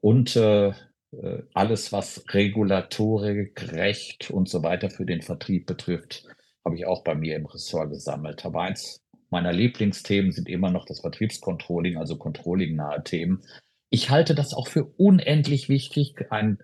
und 0.02 0.36
äh, 0.36 0.70
äh, 1.12 1.44
alles, 1.54 1.92
was 1.92 2.24
Regulatorik, 2.34 3.74
Recht 3.74 4.30
und 4.32 4.50
so 4.50 4.64
weiter 4.64 4.90
für 4.90 5.06
den 5.06 5.22
Vertrieb 5.22 5.66
betrifft, 5.66 6.26
habe 6.66 6.76
ich 6.76 6.86
auch 6.86 7.04
bei 7.04 7.16
mir 7.16 7.36
im 7.36 7.46
Ressort 7.46 7.90
gesammelt. 7.90 8.46
Aber 8.46 8.62
eins 8.62 9.02
meiner 9.30 9.54
Lieblingsthemen 9.54 10.32
sind 10.32 10.50
immer 10.50 10.72
noch 10.72 10.86
das 10.86 11.00
Vertriebscontrolling, 11.02 11.98
also 11.98 12.18
Controlling-nahe 12.18 13.04
Themen. 13.04 13.44
Ich 13.90 14.10
halte 14.10 14.36
das 14.36 14.54
auch 14.54 14.68
für 14.68 14.86
unendlich 14.98 15.70
wichtig, 15.70 16.28
ein 16.30 16.60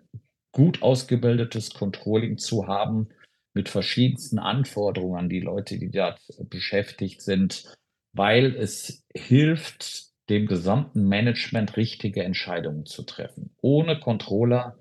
gut 0.51 0.81
ausgebildetes 0.81 1.73
Controlling 1.73 2.37
zu 2.37 2.67
haben, 2.67 3.09
mit 3.53 3.69
verschiedensten 3.69 4.39
Anforderungen 4.39 5.17
an 5.17 5.29
die 5.29 5.39
Leute, 5.39 5.77
die 5.77 5.91
dort 5.91 6.19
beschäftigt 6.49 7.21
sind, 7.21 7.75
weil 8.13 8.55
es 8.55 9.03
hilft, 9.13 10.12
dem 10.33 10.47
gesamten 10.47 11.07
Management 11.07 11.77
richtige 11.77 12.23
Entscheidungen 12.23 12.85
zu 12.85 13.03
treffen. 13.03 13.55
Ohne 13.61 13.99
Controller 13.99 14.77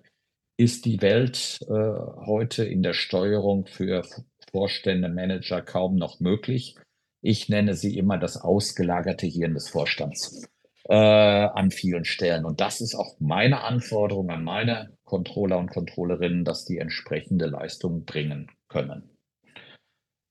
ist 0.56 0.86
die 0.86 1.02
Welt 1.02 1.60
äh, 1.68 1.72
heute 2.26 2.64
in 2.64 2.82
der 2.82 2.94
Steuerung 2.94 3.66
für 3.66 4.02
Vorstände, 4.50 5.08
Manager 5.08 5.60
kaum 5.60 5.96
noch 5.96 6.20
möglich. 6.20 6.76
Ich 7.20 7.48
nenne 7.48 7.74
sie 7.74 7.98
immer 7.98 8.18
das 8.18 8.40
ausgelagerte 8.40 9.26
Hirn 9.26 9.54
des 9.54 9.68
Vorstands 9.68 10.48
äh, 10.88 10.94
an 10.94 11.70
vielen 11.70 12.04
Stellen. 12.04 12.44
Und 12.44 12.60
das 12.60 12.80
ist 12.80 12.94
auch 12.94 13.16
meine 13.20 13.62
Anforderung 13.62 14.30
an 14.30 14.44
meine 14.44 14.96
Controller 15.04 15.58
und 15.58 15.70
Controllerinnen, 15.70 16.44
dass 16.44 16.64
die 16.64 16.78
entsprechende 16.78 17.46
Leistung 17.46 18.04
bringen 18.04 18.50
können. 18.68 19.11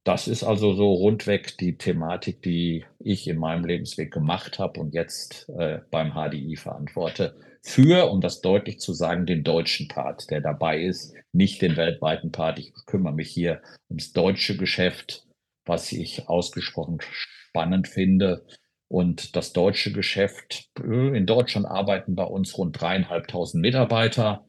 Das 0.04 0.28
ist 0.28 0.44
also 0.44 0.74
so 0.74 0.94
rundweg 0.94 1.58
die 1.60 1.78
Thematik, 1.78 2.42
die 2.42 2.86
ich 2.98 3.28
in 3.28 3.38
meinem 3.38 3.66
Lebensweg 3.66 4.12
gemacht 4.12 4.58
habe 4.58 4.80
und 4.80 4.96
jetzt 4.96 5.48
äh, 5.50 5.80
beim 5.92 6.14
HDI 6.14 6.56
verantworte. 6.56 7.36
Für, 7.62 8.10
um 8.10 8.22
das 8.22 8.42
deutlich 8.42 8.80
zu 8.80 8.94
sagen, 8.94 9.28
den 9.28 9.44
deutschen 9.44 9.88
Part, 9.88 10.32
der 10.32 10.42
dabei 10.42 10.82
ist, 10.82 11.14
nicht 11.32 11.62
den 11.62 11.78
weltweiten 11.78 12.32
Part. 12.32 12.58
Ich 12.58 12.74
kümmere 12.88 13.14
mich 13.14 13.30
hier 13.30 13.62
ums 13.90 14.12
deutsche 14.14 14.58
Geschäft, 14.58 15.28
was 15.66 15.92
ich 15.92 16.28
ausgesprochen 16.28 16.98
spannend 17.02 17.88
finde. 17.88 18.44
Und 18.88 19.36
das 19.36 19.54
deutsche 19.54 19.94
Geschäft, 19.94 20.72
äh, 20.80 21.16
in 21.16 21.28
Deutschland 21.28 21.68
arbeiten 21.68 22.16
bei 22.16 22.24
uns 22.24 22.58
rund 22.58 22.82
dreieinhalbtausend 22.82 23.62
Mitarbeiter. 23.62 24.46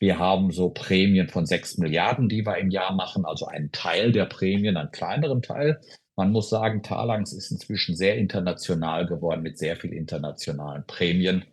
Wir 0.00 0.18
haben 0.18 0.52
so 0.52 0.70
Prämien 0.70 1.28
von 1.28 1.46
sechs 1.46 1.76
Milliarden, 1.76 2.28
die 2.28 2.46
wir 2.46 2.58
im 2.58 2.70
Jahr 2.70 2.94
machen, 2.94 3.24
also 3.24 3.46
einen 3.46 3.72
Teil 3.72 4.12
der 4.12 4.26
Prämien, 4.26 4.76
einen 4.76 4.92
kleineren 4.92 5.42
Teil. 5.42 5.80
Man 6.14 6.30
muss 6.30 6.50
sagen, 6.50 6.82
Talangs 6.82 7.32
ist 7.32 7.50
inzwischen 7.50 7.96
sehr 7.96 8.16
international 8.16 9.06
geworden 9.06 9.42
mit 9.42 9.58
sehr 9.58 9.76
viel 9.76 9.92
internationalen 9.92 10.84
Prämien 10.86 11.44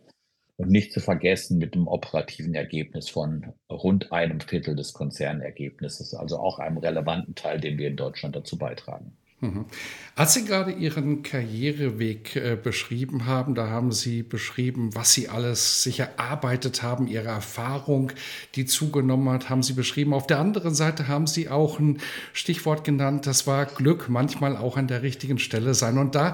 und 0.56 0.70
nicht 0.70 0.92
zu 0.92 1.00
vergessen 1.00 1.58
mit 1.58 1.74
einem 1.74 1.88
operativen 1.88 2.54
Ergebnis 2.54 3.08
von 3.08 3.52
rund 3.70 4.12
einem 4.12 4.40
Viertel 4.40 4.76
des 4.76 4.92
Konzernergebnisses, 4.92 6.14
also 6.14 6.38
auch 6.38 6.58
einem 6.58 6.78
relevanten 6.78 7.34
Teil, 7.34 7.60
den 7.60 7.78
wir 7.78 7.88
in 7.88 7.96
Deutschland 7.96 8.36
dazu 8.36 8.56
beitragen. 8.58 9.16
Mhm. 9.40 9.66
Als 10.14 10.32
Sie 10.32 10.46
gerade 10.46 10.72
Ihren 10.72 11.22
Karriereweg 11.22 12.36
äh, 12.36 12.56
beschrieben 12.56 13.26
haben, 13.26 13.54
da 13.54 13.68
haben 13.68 13.92
Sie 13.92 14.22
beschrieben, 14.22 14.94
was 14.94 15.12
Sie 15.12 15.28
alles 15.28 15.82
sich 15.82 16.00
erarbeitet 16.00 16.82
haben, 16.82 17.06
Ihre 17.06 17.28
Erfahrung, 17.28 18.12
die 18.54 18.64
zugenommen 18.64 19.28
hat, 19.28 19.50
haben 19.50 19.62
Sie 19.62 19.74
beschrieben. 19.74 20.14
Auf 20.14 20.26
der 20.26 20.38
anderen 20.38 20.74
Seite 20.74 21.06
haben 21.06 21.26
Sie 21.26 21.50
auch 21.50 21.78
ein 21.78 21.98
Stichwort 22.32 22.82
genannt, 22.82 23.26
das 23.26 23.46
war 23.46 23.66
Glück, 23.66 24.08
manchmal 24.08 24.56
auch 24.56 24.78
an 24.78 24.88
der 24.88 25.02
richtigen 25.02 25.38
Stelle 25.38 25.74
sein. 25.74 25.98
Und 25.98 26.14
da 26.14 26.32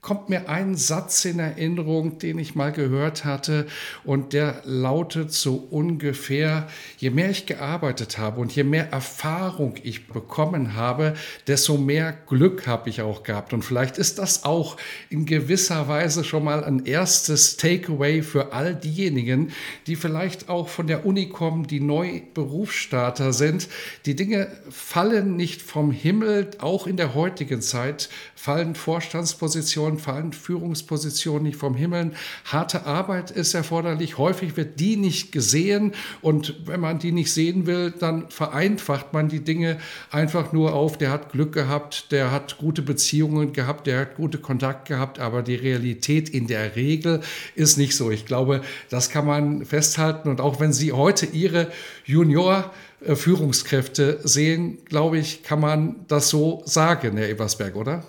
kommt 0.00 0.28
mir 0.28 0.48
ein 0.48 0.76
Satz 0.76 1.24
in 1.24 1.40
Erinnerung, 1.40 2.18
den 2.18 2.38
ich 2.38 2.54
mal 2.54 2.70
gehört 2.70 3.24
hatte 3.24 3.66
und 4.04 4.32
der 4.32 4.62
lautet 4.64 5.32
so 5.32 5.56
ungefähr, 5.56 6.68
je 6.98 7.10
mehr 7.10 7.30
ich 7.30 7.46
gearbeitet 7.46 8.16
habe 8.16 8.40
und 8.40 8.54
je 8.54 8.62
mehr 8.62 8.92
Erfahrung 8.92 9.74
ich 9.82 10.06
bekommen 10.06 10.74
habe, 10.74 11.14
desto 11.48 11.78
mehr 11.78 12.16
Glück 12.28 12.68
habe 12.68 12.88
ich 12.88 13.02
auch 13.02 13.24
gehabt. 13.24 13.52
Und 13.52 13.62
vielleicht 13.62 13.98
ist 13.98 14.20
das 14.20 14.44
auch 14.44 14.76
in 15.10 15.26
gewisser 15.26 15.88
Weise 15.88 16.22
schon 16.22 16.44
mal 16.44 16.62
ein 16.62 16.86
erstes 16.86 17.56
Takeaway 17.56 18.22
für 18.22 18.52
all 18.52 18.76
diejenigen, 18.76 19.52
die 19.88 19.96
vielleicht 19.96 20.48
auch 20.48 20.68
von 20.68 20.86
der 20.86 21.06
Uni 21.06 21.28
kommen, 21.28 21.66
die 21.66 21.80
neu 21.80 22.22
Berufsstarter 22.34 23.32
sind. 23.32 23.68
Die 24.06 24.14
Dinge 24.14 24.46
fallen 24.70 25.34
nicht 25.34 25.60
vom 25.60 25.90
Himmel, 25.90 26.52
auch 26.60 26.86
in 26.86 26.96
der 26.96 27.14
heutigen 27.14 27.60
Zeit 27.62 28.08
fallen 28.36 28.76
Vorstandspositionen 28.76 29.87
Fallen 29.96 30.34
Führungspositionen 30.34 31.44
nicht 31.44 31.56
vom 31.56 31.74
Himmel. 31.74 32.12
Harte 32.44 32.84
Arbeit 32.84 33.30
ist 33.30 33.54
erforderlich. 33.54 34.18
Häufig 34.18 34.58
wird 34.58 34.78
die 34.80 34.96
nicht 34.96 35.32
gesehen. 35.32 35.94
Und 36.20 36.66
wenn 36.66 36.80
man 36.80 36.98
die 36.98 37.12
nicht 37.12 37.32
sehen 37.32 37.66
will, 37.66 37.92
dann 37.92 38.28
vereinfacht 38.28 39.14
man 39.14 39.28
die 39.28 39.40
Dinge 39.40 39.78
einfach 40.10 40.52
nur 40.52 40.74
auf. 40.74 40.98
Der 40.98 41.10
hat 41.10 41.32
Glück 41.32 41.52
gehabt, 41.52 42.12
der 42.12 42.30
hat 42.30 42.58
gute 42.58 42.82
Beziehungen 42.82 43.54
gehabt, 43.54 43.86
der 43.86 44.00
hat 44.00 44.16
gute 44.16 44.38
Kontakt 44.38 44.88
gehabt. 44.88 45.18
Aber 45.18 45.42
die 45.42 45.54
Realität 45.54 46.28
in 46.28 46.46
der 46.46 46.76
Regel 46.76 47.20
ist 47.54 47.78
nicht 47.78 47.96
so. 47.96 48.10
Ich 48.10 48.26
glaube, 48.26 48.60
das 48.90 49.08
kann 49.08 49.24
man 49.24 49.64
festhalten. 49.64 50.28
Und 50.28 50.40
auch 50.42 50.60
wenn 50.60 50.72
Sie 50.72 50.92
heute 50.92 51.24
Ihre 51.24 51.68
Junior 52.04 52.72
äh, 53.00 53.14
Führungskräfte 53.14 54.20
sehen, 54.24 54.78
glaube 54.84 55.18
ich, 55.18 55.42
kann 55.42 55.60
man 55.60 55.96
das 56.08 56.28
so 56.28 56.62
sagen, 56.64 57.16
Herr 57.16 57.28
Ebersberg, 57.28 57.76
oder? 57.76 58.04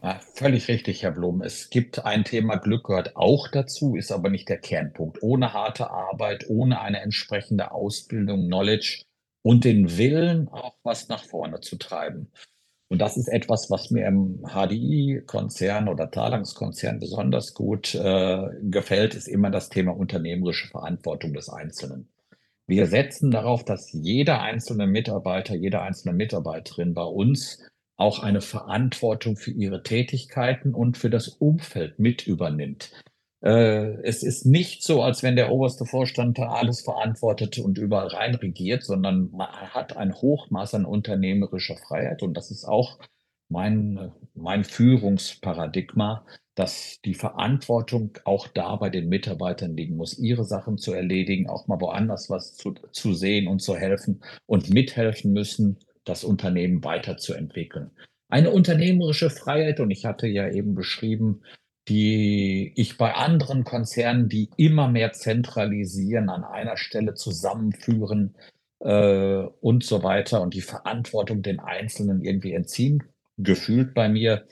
Ja, 0.00 0.20
völlig 0.34 0.68
richtig, 0.68 1.02
Herr 1.02 1.10
Blum. 1.10 1.42
Es 1.42 1.70
gibt 1.70 2.04
ein 2.04 2.22
Thema 2.24 2.56
Glück 2.56 2.84
gehört 2.84 3.16
auch 3.16 3.48
dazu, 3.48 3.96
ist 3.96 4.12
aber 4.12 4.30
nicht 4.30 4.48
der 4.48 4.58
Kernpunkt. 4.58 5.22
Ohne 5.22 5.52
harte 5.52 5.90
Arbeit, 5.90 6.48
ohne 6.48 6.80
eine 6.80 7.00
entsprechende 7.00 7.72
Ausbildung, 7.72 8.46
Knowledge 8.46 9.02
und 9.42 9.64
den 9.64 9.98
Willen, 9.98 10.48
auch 10.48 10.74
was 10.84 11.08
nach 11.08 11.24
vorne 11.24 11.60
zu 11.60 11.76
treiben. 11.76 12.30
Und 12.88 13.00
das 13.00 13.16
ist 13.16 13.28
etwas, 13.28 13.70
was 13.70 13.90
mir 13.90 14.06
im 14.06 14.42
HDI-Konzern 14.46 15.88
oder 15.88 16.10
Talangs-Konzern 16.10 17.00
besonders 17.00 17.52
gut 17.52 17.94
äh, 17.94 18.48
gefällt, 18.62 19.14
ist 19.14 19.28
immer 19.28 19.50
das 19.50 19.68
Thema 19.68 19.96
unternehmerische 19.96 20.68
Verantwortung 20.68 21.34
des 21.34 21.48
Einzelnen. 21.50 22.08
Wir 22.66 22.86
setzen 22.86 23.30
darauf, 23.30 23.64
dass 23.64 23.92
jeder 23.92 24.42
einzelne 24.42 24.86
Mitarbeiter, 24.86 25.54
jede 25.54 25.82
einzelne 25.82 26.14
Mitarbeiterin 26.14 26.94
bei 26.94 27.04
uns 27.04 27.58
auch 27.98 28.20
eine 28.20 28.40
Verantwortung 28.40 29.36
für 29.36 29.50
ihre 29.50 29.82
Tätigkeiten 29.82 30.72
und 30.72 30.96
für 30.96 31.10
das 31.10 31.28
Umfeld 31.28 31.98
mit 31.98 32.26
übernimmt. 32.26 32.92
Äh, 33.42 34.00
es 34.02 34.22
ist 34.22 34.46
nicht 34.46 34.82
so, 34.82 35.02
als 35.02 35.22
wenn 35.22 35.36
der 35.36 35.50
oberste 35.52 35.84
Vorstand 35.84 36.38
alles 36.38 36.80
verantwortet 36.80 37.58
und 37.58 37.76
überall 37.76 38.08
rein 38.08 38.36
regiert, 38.36 38.84
sondern 38.84 39.30
man 39.32 39.48
hat 39.48 39.96
ein 39.96 40.14
Hochmaß 40.14 40.74
an 40.74 40.84
unternehmerischer 40.84 41.76
Freiheit 41.76 42.22
und 42.22 42.34
das 42.34 42.50
ist 42.50 42.64
auch 42.64 42.98
mein, 43.48 44.12
mein 44.34 44.64
Führungsparadigma, 44.64 46.24
dass 46.54 47.00
die 47.04 47.14
Verantwortung 47.14 48.18
auch 48.24 48.46
da 48.48 48.76
bei 48.76 48.90
den 48.90 49.08
Mitarbeitern 49.08 49.76
liegen 49.76 49.96
muss, 49.96 50.18
ihre 50.18 50.44
Sachen 50.44 50.78
zu 50.78 50.92
erledigen, 50.92 51.48
auch 51.48 51.66
mal 51.66 51.80
woanders 51.80 52.30
was 52.30 52.54
zu, 52.54 52.74
zu 52.92 53.14
sehen 53.14 53.48
und 53.48 53.60
zu 53.60 53.76
helfen 53.76 54.22
und 54.46 54.70
mithelfen 54.70 55.32
müssen, 55.32 55.78
das 56.08 56.24
Unternehmen 56.24 56.84
weiterzuentwickeln. 56.84 57.90
Eine 58.28 58.50
unternehmerische 58.50 59.30
Freiheit, 59.30 59.80
und 59.80 59.90
ich 59.90 60.04
hatte 60.04 60.26
ja 60.26 60.48
eben 60.48 60.74
beschrieben, 60.74 61.42
die 61.88 62.72
ich 62.76 62.98
bei 62.98 63.14
anderen 63.14 63.64
Konzernen, 63.64 64.28
die 64.28 64.50
immer 64.56 64.88
mehr 64.88 65.12
zentralisieren, 65.12 66.28
an 66.28 66.44
einer 66.44 66.76
Stelle 66.76 67.14
zusammenführen 67.14 68.34
äh, 68.80 69.44
und 69.60 69.84
so 69.84 70.02
weiter 70.02 70.42
und 70.42 70.52
die 70.52 70.60
Verantwortung 70.60 71.42
den 71.42 71.60
Einzelnen 71.60 72.22
irgendwie 72.22 72.52
entziehen, 72.52 73.04
gefühlt 73.38 73.94
bei 73.94 74.08
mir 74.08 74.46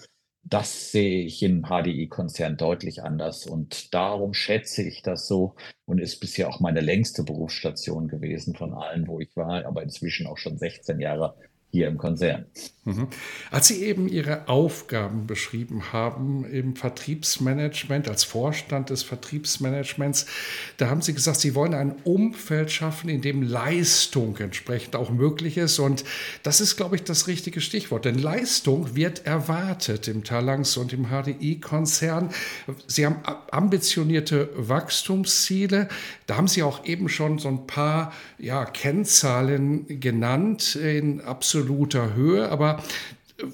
das 0.49 0.93
sehe 0.93 1.25
ich 1.25 1.43
im 1.43 1.65
HDI-Konzern 1.65 2.57
deutlich 2.57 3.03
anders. 3.03 3.47
Und 3.47 3.93
darum 3.95 4.33
schätze 4.33 4.83
ich 4.83 5.03
das 5.03 5.27
so 5.27 5.57
und 5.87 5.99
ist 5.99 6.21
bisher 6.21 6.49
auch 6.49 6.61
meine 6.61 6.81
längste 6.81 7.25
Berufsstation 7.25 8.07
gewesen 8.07 8.55
von 8.55 8.73
allen, 8.73 9.09
wo 9.09 9.19
ich 9.19 9.35
war, 9.37 9.65
aber 9.67 9.83
inzwischen 9.83 10.27
auch 10.27 10.39
schon 10.39 10.57
16 10.57 11.01
Jahre 11.01 11.35
hier 11.71 11.89
im 11.89 11.99
Konzern. 11.99 12.47
Mhm. 12.87 13.09
Als 13.51 13.67
Sie 13.67 13.83
eben 13.83 14.09
Ihre 14.09 14.49
Aufgaben 14.49 15.27
beschrieben 15.27 15.93
haben 15.93 16.45
im 16.45 16.77
Vertriebsmanagement, 16.77 18.09
als 18.09 18.23
Vorstand 18.23 18.91
des 18.91 19.03
Vertriebsmanagements, 19.03 20.27
da 20.77 20.89
haben 20.89 21.03
Sie 21.03 21.13
gesagt, 21.13 21.41
Sie 21.41 21.57
wollen 21.57 21.75
ein 21.75 21.97
Umfeld 22.05 22.71
schaffen, 22.71 23.11
in 23.11 23.23
dem 23.23 23.43
Leistung 23.43 24.37
entsprechend 24.39 24.95
auch 24.95 25.11
möglich 25.11 25.57
ist. 25.57 25.81
Und 25.81 26.05
das 26.45 26.61
ist, 26.61 26.77
glaube 26.77 26.95
ich, 26.95 27.03
das 27.03 27.27
richtige 27.27 27.61
Stichwort. 27.61 28.05
Denn 28.05 28.19
Leistung 28.19 28.95
wird 28.95 29.27
erwartet 29.27 30.07
im 30.07 30.23
Talangs- 30.23 30.77
und 30.77 30.93
im 30.93 31.09
HDI-Konzern. 31.09 32.31
Sie 32.87 33.05
haben 33.05 33.17
ambitionierte 33.51 34.49
Wachstumsziele. 34.57 35.89
Da 36.27 36.37
haben 36.37 36.49
Sie 36.49 36.63
auch 36.63 36.85
eben 36.85 37.09
schon 37.09 37.41
so 37.41 37.49
ein 37.49 37.67
paar 37.67 38.13
ja, 38.39 38.65
Kennzahlen 38.65 40.01
genannt 40.01 40.77
in 40.77 41.21
absoluter 41.67 42.15
Höhe. 42.15 42.49
Aber 42.49 42.83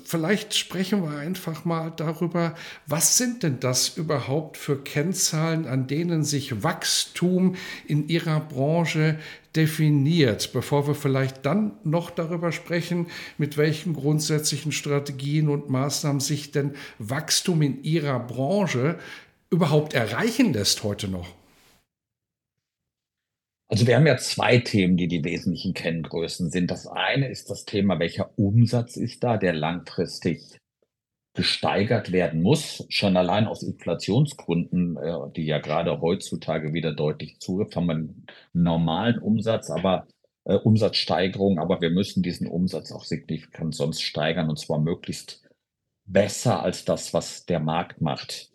vielleicht 0.04 0.54
sprechen 0.54 1.02
wir 1.02 1.18
einfach 1.18 1.64
mal 1.64 1.92
darüber, 1.96 2.54
was 2.86 3.16
sind 3.16 3.42
denn 3.42 3.58
das 3.58 3.96
überhaupt 3.96 4.58
für 4.58 4.76
Kennzahlen, 4.76 5.66
an 5.66 5.86
denen 5.86 6.24
sich 6.24 6.62
Wachstum 6.62 7.56
in 7.86 8.08
Ihrer 8.08 8.40
Branche 8.40 9.18
definiert, 9.56 10.52
bevor 10.52 10.86
wir 10.86 10.94
vielleicht 10.94 11.44
dann 11.46 11.72
noch 11.84 12.10
darüber 12.10 12.52
sprechen, 12.52 13.06
mit 13.38 13.56
welchen 13.56 13.94
grundsätzlichen 13.94 14.72
Strategien 14.72 15.48
und 15.48 15.70
Maßnahmen 15.70 16.20
sich 16.20 16.52
denn 16.52 16.74
Wachstum 16.98 17.62
in 17.62 17.82
Ihrer 17.82 18.20
Branche 18.20 18.98
überhaupt 19.50 19.94
erreichen 19.94 20.52
lässt 20.52 20.82
heute 20.82 21.08
noch. 21.08 21.28
Also 23.72 23.86
wir 23.86 23.96
haben 23.96 24.06
ja 24.06 24.18
zwei 24.18 24.58
Themen, 24.58 24.98
die 24.98 25.08
die 25.08 25.24
wesentlichen 25.24 25.72
Kenngrößen 25.72 26.50
sind. 26.50 26.70
Das 26.70 26.86
eine 26.86 27.30
ist 27.30 27.48
das 27.48 27.64
Thema, 27.64 27.98
welcher 27.98 28.30
Umsatz 28.38 28.98
ist 28.98 29.24
da, 29.24 29.38
der 29.38 29.54
langfristig 29.54 30.58
gesteigert 31.32 32.12
werden 32.12 32.42
muss. 32.42 32.84
Schon 32.90 33.16
allein 33.16 33.46
aus 33.46 33.62
Inflationsgründen, 33.62 34.98
äh, 34.98 35.32
die 35.34 35.46
ja 35.46 35.58
gerade 35.58 36.02
heutzutage 36.02 36.74
wieder 36.74 36.92
deutlich 36.92 37.40
zugibt, 37.40 37.74
haben 37.74 37.86
wir 37.86 37.94
einen 37.94 38.26
normalen 38.52 39.18
Umsatz, 39.18 39.70
aber 39.70 40.06
äh, 40.44 40.56
Umsatzsteigerung, 40.56 41.58
aber 41.58 41.80
wir 41.80 41.88
müssen 41.88 42.22
diesen 42.22 42.48
Umsatz 42.48 42.92
auch 42.92 43.04
signifikant 43.04 43.74
sonst 43.74 44.02
steigern 44.02 44.50
und 44.50 44.58
zwar 44.58 44.80
möglichst 44.80 45.48
besser 46.04 46.62
als 46.62 46.84
das, 46.84 47.14
was 47.14 47.46
der 47.46 47.60
Markt 47.60 48.02
macht. 48.02 48.51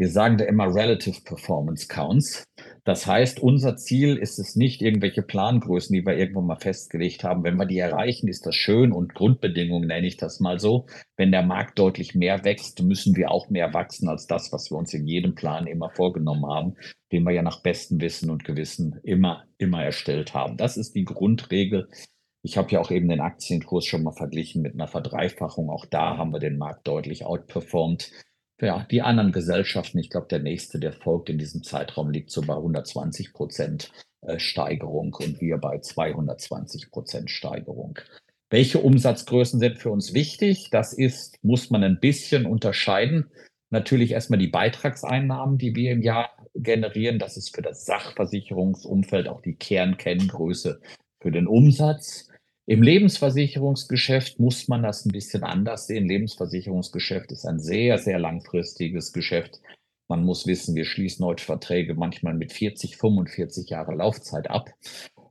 Wir 0.00 0.10
sagen 0.10 0.38
da 0.38 0.44
immer 0.44 0.72
Relative 0.72 1.22
Performance 1.24 1.88
Counts. 1.88 2.44
Das 2.84 3.08
heißt, 3.08 3.40
unser 3.40 3.76
Ziel 3.76 4.16
ist 4.16 4.38
es 4.38 4.54
nicht, 4.54 4.80
irgendwelche 4.80 5.22
Plangrößen, 5.22 5.92
die 5.92 6.06
wir 6.06 6.16
irgendwo 6.16 6.40
mal 6.40 6.60
festgelegt 6.60 7.24
haben. 7.24 7.42
Wenn 7.42 7.56
wir 7.56 7.66
die 7.66 7.80
erreichen, 7.80 8.28
ist 8.28 8.46
das 8.46 8.54
schön 8.54 8.92
und 8.92 9.12
Grundbedingungen 9.12 9.88
nenne 9.88 10.06
ich 10.06 10.16
das 10.16 10.38
mal 10.38 10.60
so. 10.60 10.86
Wenn 11.16 11.32
der 11.32 11.42
Markt 11.42 11.80
deutlich 11.80 12.14
mehr 12.14 12.44
wächst, 12.44 12.80
müssen 12.80 13.16
wir 13.16 13.32
auch 13.32 13.50
mehr 13.50 13.74
wachsen 13.74 14.08
als 14.08 14.28
das, 14.28 14.52
was 14.52 14.70
wir 14.70 14.78
uns 14.78 14.94
in 14.94 15.04
jedem 15.04 15.34
Plan 15.34 15.66
immer 15.66 15.90
vorgenommen 15.90 16.46
haben, 16.46 16.76
den 17.10 17.24
wir 17.24 17.32
ja 17.32 17.42
nach 17.42 17.60
bestem 17.60 18.00
Wissen 18.00 18.30
und 18.30 18.44
Gewissen 18.44 19.00
immer, 19.02 19.46
immer 19.58 19.82
erstellt 19.82 20.32
haben. 20.32 20.56
Das 20.56 20.76
ist 20.76 20.94
die 20.94 21.04
Grundregel. 21.04 21.88
Ich 22.42 22.56
habe 22.56 22.70
ja 22.70 22.80
auch 22.80 22.92
eben 22.92 23.08
den 23.08 23.20
Aktienkurs 23.20 23.84
schon 23.84 24.04
mal 24.04 24.12
verglichen 24.12 24.62
mit 24.62 24.74
einer 24.74 24.86
Verdreifachung. 24.86 25.70
Auch 25.70 25.86
da 25.86 26.16
haben 26.16 26.30
wir 26.32 26.38
den 26.38 26.56
Markt 26.56 26.86
deutlich 26.86 27.24
outperformed 27.26 28.12
ja, 28.60 28.86
die 28.90 29.02
anderen 29.02 29.32
Gesellschaften, 29.32 29.98
ich 29.98 30.10
glaube, 30.10 30.26
der 30.28 30.40
nächste, 30.40 30.78
der 30.78 30.92
folgt 30.92 31.30
in 31.30 31.38
diesem 31.38 31.62
Zeitraum, 31.62 32.10
liegt 32.10 32.30
so 32.30 32.42
bei 32.42 32.54
120 32.54 33.32
Prozent 33.32 33.92
äh, 34.22 34.38
Steigerung 34.38 35.14
und 35.14 35.40
wir 35.40 35.58
bei 35.58 35.78
220 35.78 36.90
Prozent 36.90 37.30
Steigerung. 37.30 37.98
Welche 38.50 38.80
Umsatzgrößen 38.80 39.60
sind 39.60 39.78
für 39.78 39.90
uns 39.90 40.14
wichtig? 40.14 40.70
Das 40.70 40.92
ist, 40.92 41.42
muss 41.44 41.70
man 41.70 41.84
ein 41.84 42.00
bisschen 42.00 42.46
unterscheiden. 42.46 43.30
Natürlich 43.70 44.12
erstmal 44.12 44.38
die 44.38 44.48
Beitragseinnahmen, 44.48 45.58
die 45.58 45.76
wir 45.76 45.92
im 45.92 46.02
Jahr 46.02 46.30
generieren. 46.54 47.18
Das 47.18 47.36
ist 47.36 47.54
für 47.54 47.62
das 47.62 47.84
Sachversicherungsumfeld 47.84 49.28
auch 49.28 49.42
die 49.42 49.54
Kernkenngröße 49.54 50.80
für 51.20 51.30
den 51.30 51.46
Umsatz. 51.46 52.27
Im 52.70 52.82
Lebensversicherungsgeschäft 52.82 54.38
muss 54.38 54.68
man 54.68 54.82
das 54.82 55.06
ein 55.06 55.12
bisschen 55.12 55.42
anders 55.42 55.86
sehen. 55.86 56.06
Lebensversicherungsgeschäft 56.06 57.32
ist 57.32 57.46
ein 57.46 57.60
sehr, 57.60 57.96
sehr 57.96 58.18
langfristiges 58.18 59.14
Geschäft. 59.14 59.62
Man 60.06 60.22
muss 60.22 60.46
wissen, 60.46 60.74
wir 60.74 60.84
schließen 60.84 61.24
heute 61.24 61.42
Verträge 61.42 61.94
manchmal 61.94 62.34
mit 62.34 62.52
40, 62.52 62.98
45 62.98 63.70
Jahre 63.70 63.94
Laufzeit 63.94 64.50
ab. 64.50 64.68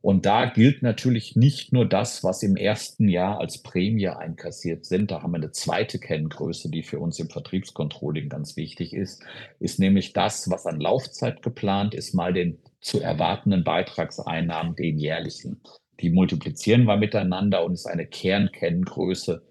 Und 0.02 0.26
da 0.26 0.46
gilt 0.48 0.82
natürlich 0.82 1.36
nicht 1.36 1.74
nur 1.74 1.88
das, 1.88 2.24
was 2.24 2.42
im 2.42 2.56
ersten 2.56 3.08
Jahr 3.08 3.40
als 3.40 3.62
Prämie 3.62 4.08
einkassiert 4.08 4.88
sind. 4.88 5.12
Da 5.12 5.22
haben 5.22 5.34
wir 5.34 5.38
eine 5.38 5.52
zweite 5.52 6.00
Kenngröße, 6.00 6.72
die 6.72 6.82
für 6.82 6.98
uns 6.98 7.20
im 7.20 7.30
Vertriebscontrolling 7.30 8.30
ganz 8.30 8.58
wichtig 8.58 8.96
ist, 8.96 9.24
ist 9.60 9.78
nämlich 9.78 10.12
das, 10.12 10.50
was 10.50 10.66
an 10.66 10.80
Laufzeit 10.80 11.44
geplant 11.44 11.94
ist, 11.94 12.16
mal 12.16 12.34
den 12.34 12.58
zu 12.82 13.00
erwartenden 13.00 13.64
Beitragseinnahmen, 13.64 14.76
den 14.76 14.98
jährlichen. 14.98 15.62
Die 16.00 16.10
multiplizieren 16.10 16.86
wir 16.86 16.98
miteinander 16.98 17.66
und 17.66 17.74
ist 17.74 17.88
eine 17.88 18.06
Kernkenngröße 18.06 19.44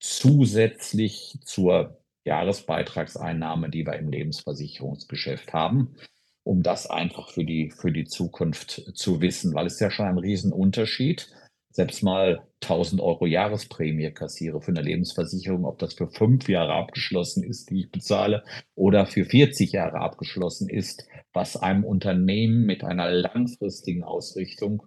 zusätzlich 0.00 1.38
zur 1.44 1.98
Jahresbeitragseinnahme, 2.24 3.70
die 3.70 3.86
wir 3.86 3.94
im 3.94 4.10
Lebensversicherungsgeschäft 4.10 5.52
haben, 5.52 5.96
um 6.42 6.62
das 6.62 6.88
einfach 6.88 7.30
für 7.30 7.44
die, 7.44 7.70
für 7.70 7.92
die 7.92 8.04
Zukunft 8.04 8.92
zu 8.94 9.20
wissen, 9.20 9.54
weil 9.54 9.66
es 9.66 9.80
ja 9.80 9.90
schon 9.90 10.06
ein 10.06 10.18
Riesenunterschied. 10.18 11.30
Selbst 11.70 12.02
mal 12.02 12.46
1000 12.62 13.00
Euro 13.00 13.26
Jahresprämie 13.26 14.10
kassiere 14.12 14.60
für 14.60 14.70
eine 14.70 14.82
Lebensversicherung, 14.82 15.64
ob 15.64 15.78
das 15.78 15.94
für 15.94 16.08
fünf 16.08 16.48
Jahre 16.48 16.74
abgeschlossen 16.74 17.42
ist, 17.42 17.70
die 17.70 17.80
ich 17.80 17.90
bezahle, 17.90 18.44
oder 18.74 19.06
für 19.06 19.24
40 19.24 19.72
Jahre 19.72 19.98
abgeschlossen 19.98 20.68
ist, 20.68 21.06
was 21.32 21.56
einem 21.56 21.84
Unternehmen 21.84 22.64
mit 22.64 22.84
einer 22.84 23.10
langfristigen 23.10 24.04
Ausrichtung 24.04 24.84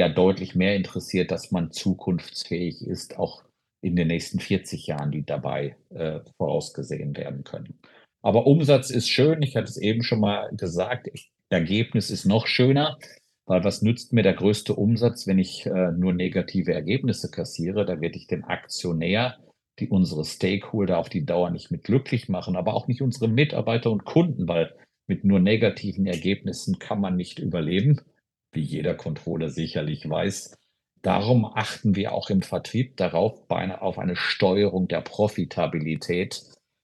ja 0.00 0.08
deutlich 0.08 0.54
mehr 0.54 0.74
interessiert, 0.74 1.30
dass 1.30 1.52
man 1.52 1.70
zukunftsfähig 1.70 2.86
ist, 2.86 3.18
auch 3.18 3.44
in 3.82 3.96
den 3.96 4.08
nächsten 4.08 4.40
40 4.40 4.86
Jahren, 4.86 5.10
die 5.10 5.24
dabei 5.24 5.76
äh, 5.90 6.20
vorausgesehen 6.36 7.16
werden 7.16 7.44
können. 7.44 7.78
Aber 8.22 8.46
Umsatz 8.46 8.90
ist 8.90 9.08
schön. 9.08 9.42
Ich 9.42 9.56
hatte 9.56 9.68
es 9.68 9.76
eben 9.76 10.02
schon 10.02 10.20
mal 10.20 10.50
gesagt. 10.56 11.08
Ergebnis 11.48 12.10
ist 12.10 12.26
noch 12.26 12.46
schöner. 12.46 12.98
Weil 13.46 13.64
was 13.64 13.82
nützt 13.82 14.12
mir 14.12 14.22
der 14.22 14.34
größte 14.34 14.74
Umsatz, 14.74 15.26
wenn 15.26 15.40
ich 15.40 15.66
äh, 15.66 15.90
nur 15.90 16.12
negative 16.12 16.72
Ergebnisse 16.72 17.30
kassiere? 17.30 17.84
Da 17.84 18.00
werde 18.00 18.16
ich 18.16 18.28
den 18.28 18.44
Aktionär, 18.44 19.38
die 19.80 19.88
unsere 19.88 20.24
Stakeholder 20.24 20.98
auf 20.98 21.08
die 21.08 21.24
Dauer 21.24 21.50
nicht 21.50 21.70
mit 21.70 21.82
glücklich 21.82 22.28
machen, 22.28 22.54
aber 22.54 22.74
auch 22.74 22.86
nicht 22.86 23.02
unsere 23.02 23.28
Mitarbeiter 23.28 23.90
und 23.90 24.04
Kunden, 24.04 24.46
weil 24.46 24.72
mit 25.08 25.24
nur 25.24 25.40
negativen 25.40 26.06
Ergebnissen 26.06 26.78
kann 26.78 27.00
man 27.00 27.16
nicht 27.16 27.40
überleben, 27.40 28.00
wie 28.52 28.60
jeder 28.60 28.94
Controller 28.94 29.50
sicherlich 29.50 30.08
weiß. 30.08 30.56
Darum 31.02 31.44
achten 31.46 31.96
wir 31.96 32.12
auch 32.12 32.30
im 32.30 32.42
Vertrieb 32.42 32.96
darauf, 32.96 33.48
auf 33.48 33.98
eine 33.98 34.16
Steuerung 34.16 34.86
der 34.88 35.00
Profitabilität. 35.00 36.42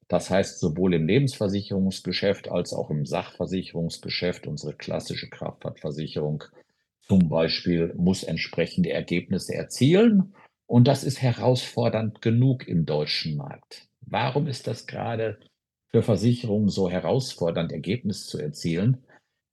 Das 0.09 0.31
heißt, 0.31 0.61
sowohl 0.61 0.95
im 0.95 1.07
Lebensversicherungsgeschäft 1.07 2.49
als 2.49 2.73
auch 2.73 2.91
im 2.91 3.05
Sachversicherungsgeschäft, 3.05 4.47
unsere 4.47 4.75
klassische 4.75 5.29
Kraftfahrtversicherung 5.29 6.45
zum 7.03 7.29
Beispiel, 7.29 7.93
muss 7.97 8.23
entsprechende 8.23 8.91
Ergebnisse 8.91 9.55
erzielen. 9.55 10.35
Und 10.67 10.89
das 10.89 11.05
ist 11.05 11.21
herausfordernd 11.21 12.23
genug 12.23 12.67
im 12.67 12.87
deutschen 12.87 13.37
Markt. 13.37 13.89
Warum 14.01 14.47
ist 14.47 14.67
das 14.67 14.87
gerade 14.87 15.39
für 15.89 16.03
Versicherungen 16.03 16.69
so 16.69 16.89
herausfordernd, 16.89 17.73
Ergebnisse 17.73 18.29
zu 18.29 18.39
erzielen? 18.39 19.05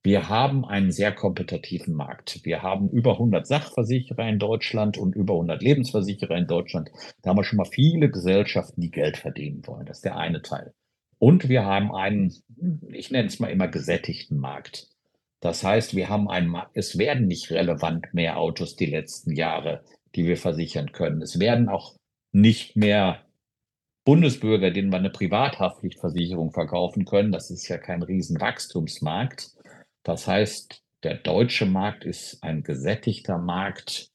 Wir 0.04 0.28
haben 0.28 0.66
einen 0.66 0.92
sehr 0.92 1.14
kompetitiven 1.14 1.94
Markt. 1.94 2.42
Wir 2.44 2.62
haben 2.62 2.90
über 2.90 3.14
100 3.14 3.48
Sachversicherer 3.48 4.28
in 4.28 4.38
Deutschland 4.38 4.98
und 4.98 5.16
über 5.16 5.34
100 5.36 5.64
Lebensversicherer 5.64 6.36
in 6.36 6.46
Deutschland. 6.46 6.92
Da 7.22 7.30
haben 7.30 7.38
wir 7.38 7.46
schon 7.46 7.58
mal 7.58 7.66
viele 7.66 8.12
Gesellschaften, 8.12 8.82
die 8.82 8.92
Geld 8.92 9.16
verdienen 9.16 9.66
wollen. 9.66 9.86
Das 9.86 10.00
ist 10.00 10.06
der 10.06 10.18
eine 10.18 10.42
Teil. 10.42 10.74
Und 11.20 11.48
wir 11.48 11.64
haben 11.64 11.96
einen, 11.96 12.34
ich 12.90 13.12
nenne 13.12 13.30
es 13.30 13.40
mal 13.40 13.48
immer 13.48 13.70
gesättigten 13.70 14.38
Markt. 14.38 14.90
Das 15.40 15.64
heißt, 15.64 15.96
wir 15.96 16.10
haben 16.10 16.30
einen, 16.30 16.54
es 16.74 16.98
werden 16.98 17.28
nicht 17.28 17.50
relevant 17.50 18.14
mehr 18.14 18.38
Autos 18.38 18.76
die 18.76 18.88
letzten 18.88 19.32
Jahre, 19.34 19.86
die 20.16 20.26
wir 20.26 20.36
versichern 20.36 20.92
können. 20.92 21.22
Es 21.22 21.40
werden 21.40 21.70
auch 21.70 21.96
nicht 22.34 22.76
mehr 22.76 23.22
Bundesbürger, 24.04 24.72
denen 24.72 24.92
wir 24.92 24.98
eine 24.98 25.12
Privathaftpflichtversicherung 25.12 26.52
verkaufen 26.52 27.06
können. 27.06 27.32
Das 27.32 27.50
ist 27.52 27.70
ja 27.70 27.78
kein 27.78 28.04
Riesenwachstumsmarkt. 28.04 29.53
Das 30.04 30.28
heißt, 30.28 30.82
der 31.04 31.16
deutsche 31.16 31.66
Markt 31.66 32.06
ist 32.06 32.44
ein 32.44 32.64
gesättigter 32.64 33.38
Markt, 33.38 34.10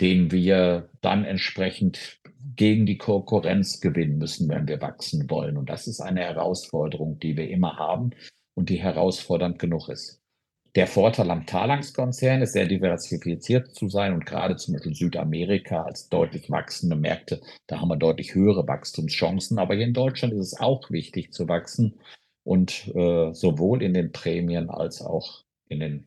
den 0.00 0.32
wir 0.32 0.88
dann 1.00 1.24
entsprechend 1.24 2.20
gegen 2.56 2.86
die 2.86 2.98
Konkurrenz 2.98 3.80
gewinnen 3.80 4.18
müssen, 4.18 4.48
wenn 4.48 4.68
wir 4.68 4.80
wachsen 4.80 5.28
wollen. 5.30 5.56
Und 5.56 5.70
das 5.70 5.86
ist 5.86 6.00
eine 6.00 6.20
Herausforderung, 6.20 7.18
die 7.18 7.36
wir 7.36 7.48
immer 7.48 7.76
haben 7.76 8.10
und 8.54 8.68
die 8.68 8.80
herausfordernd 8.80 9.58
genug 9.58 9.88
ist. 9.88 10.20
Der 10.74 10.88
Vorteil 10.88 11.30
am 11.30 11.46
Talangs-Konzern 11.46 12.42
ist 12.42 12.52
sehr 12.52 12.66
diversifiziert 12.66 13.72
zu 13.76 13.88
sein 13.88 14.12
und 14.12 14.26
gerade 14.26 14.56
zum 14.56 14.74
Beispiel 14.74 14.94
Südamerika 14.94 15.84
als 15.84 16.08
deutlich 16.08 16.50
wachsende 16.50 16.96
Märkte, 16.96 17.40
da 17.68 17.80
haben 17.80 17.88
wir 17.88 17.96
deutlich 17.96 18.34
höhere 18.34 18.66
Wachstumschancen. 18.66 19.60
Aber 19.60 19.76
hier 19.76 19.86
in 19.86 19.94
Deutschland 19.94 20.34
ist 20.34 20.52
es 20.52 20.60
auch 20.60 20.90
wichtig 20.90 21.32
zu 21.32 21.46
wachsen 21.46 21.94
und 22.44 22.88
äh, 22.94 23.32
sowohl 23.32 23.82
in 23.82 23.94
den 23.94 24.12
Prämien 24.12 24.70
als 24.70 25.02
auch 25.02 25.42
in 25.68 25.80
den 25.80 26.04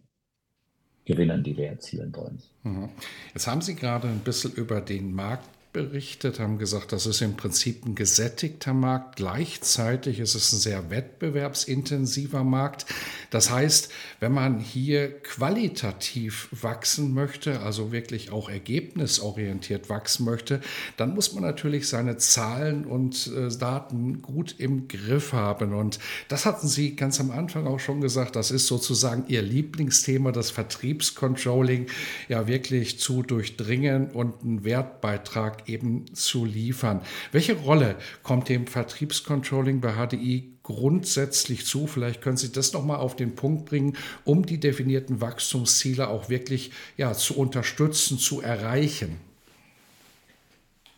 Gewinnen, 1.06 1.44
die 1.44 1.58
wir 1.58 1.68
erzielen 1.68 2.16
wollen. 2.16 2.42
Mhm. 2.64 2.90
Jetzt 3.34 3.48
haben 3.48 3.62
Sie 3.62 3.76
gerade 3.76 4.08
ein 4.08 4.20
bisschen 4.20 4.52
über 4.54 4.82
den 4.82 5.14
Markt 5.14 5.48
berichtet, 5.78 6.40
haben 6.40 6.58
gesagt, 6.58 6.92
das 6.92 7.06
ist 7.06 7.22
im 7.22 7.38
Prinzip 7.38 7.86
ein 7.86 7.94
gesättigter 7.94 8.74
Markt. 8.74 9.18
Gleichzeitig 9.18 10.20
ist 10.20 10.34
es 10.34 10.52
ein 10.52 10.58
sehr 10.58 10.90
wettbewerbsintensiver 10.90 12.44
Markt. 12.44 12.88
Das 13.30 13.52
heißt, 13.52 13.92
wenn 14.20 14.32
man 14.32 14.60
hier 14.60 15.20
qualitativ 15.22 16.50
wachsen 16.52 17.14
möchte, 17.14 17.60
also 17.60 17.92
wirklich 17.92 18.32
auch 18.32 18.50
ergebnisorientiert 18.50 19.88
wachsen 19.88 20.26
möchte, 20.26 20.62
dann 20.98 21.14
muss 21.14 21.34
man 21.34 21.44
natürlich 21.44 21.88
seine 21.88 22.18
Zahlen 22.18 22.84
und 22.84 23.28
äh, 23.28 23.56
Daten 23.56 24.24
gut 24.24 24.56
im 24.58 24.88
Griff 24.88 25.32
haben. 25.32 25.76
Und 25.76 26.00
das 26.28 26.48
hatten 26.48 26.68
Sie 26.68 26.96
ganz 26.96 27.20
am 27.20 27.30
Anfang 27.30 27.68
auch 27.68 27.80
schon 27.80 28.02
gesagt, 28.02 28.36
das 28.36 28.50
ist 28.50 28.66
sozusagen 28.66 29.26
Ihr 29.28 29.44
Lieblingsthema, 29.44 30.32
das 30.32 30.50
Vertriebscontrolling, 30.50 31.86
ja 32.30 32.48
wirklich 32.48 33.00
zu 33.00 33.22
durchdringen 33.22 34.10
und 34.10 34.42
einen 34.42 34.64
Wertbeitrag 34.64 35.67
eben 35.68 36.14
zu 36.14 36.46
liefern. 36.46 37.02
Welche 37.32 37.54
Rolle 37.56 37.96
kommt 38.24 38.50
dem 38.50 38.68
Vertriebscontrolling 38.68 39.82
bei 39.82 39.94
HDI 39.94 40.54
grundsätzlich 40.64 41.66
zu? 41.66 41.88
Vielleicht 41.88 42.22
können 42.22 42.38
Sie 42.38 42.52
das 42.52 42.74
nochmal 42.74 42.98
auf 42.98 43.16
den 43.16 43.36
Punkt 43.36 43.66
bringen, 43.66 43.98
um 44.24 44.46
die 44.46 44.60
definierten 44.60 45.22
Wachstumsziele 45.22 46.08
auch 46.08 46.30
wirklich 46.30 46.72
ja, 46.98 47.14
zu 47.14 47.38
unterstützen, 47.38 48.18
zu 48.18 48.42
erreichen. 48.42 49.18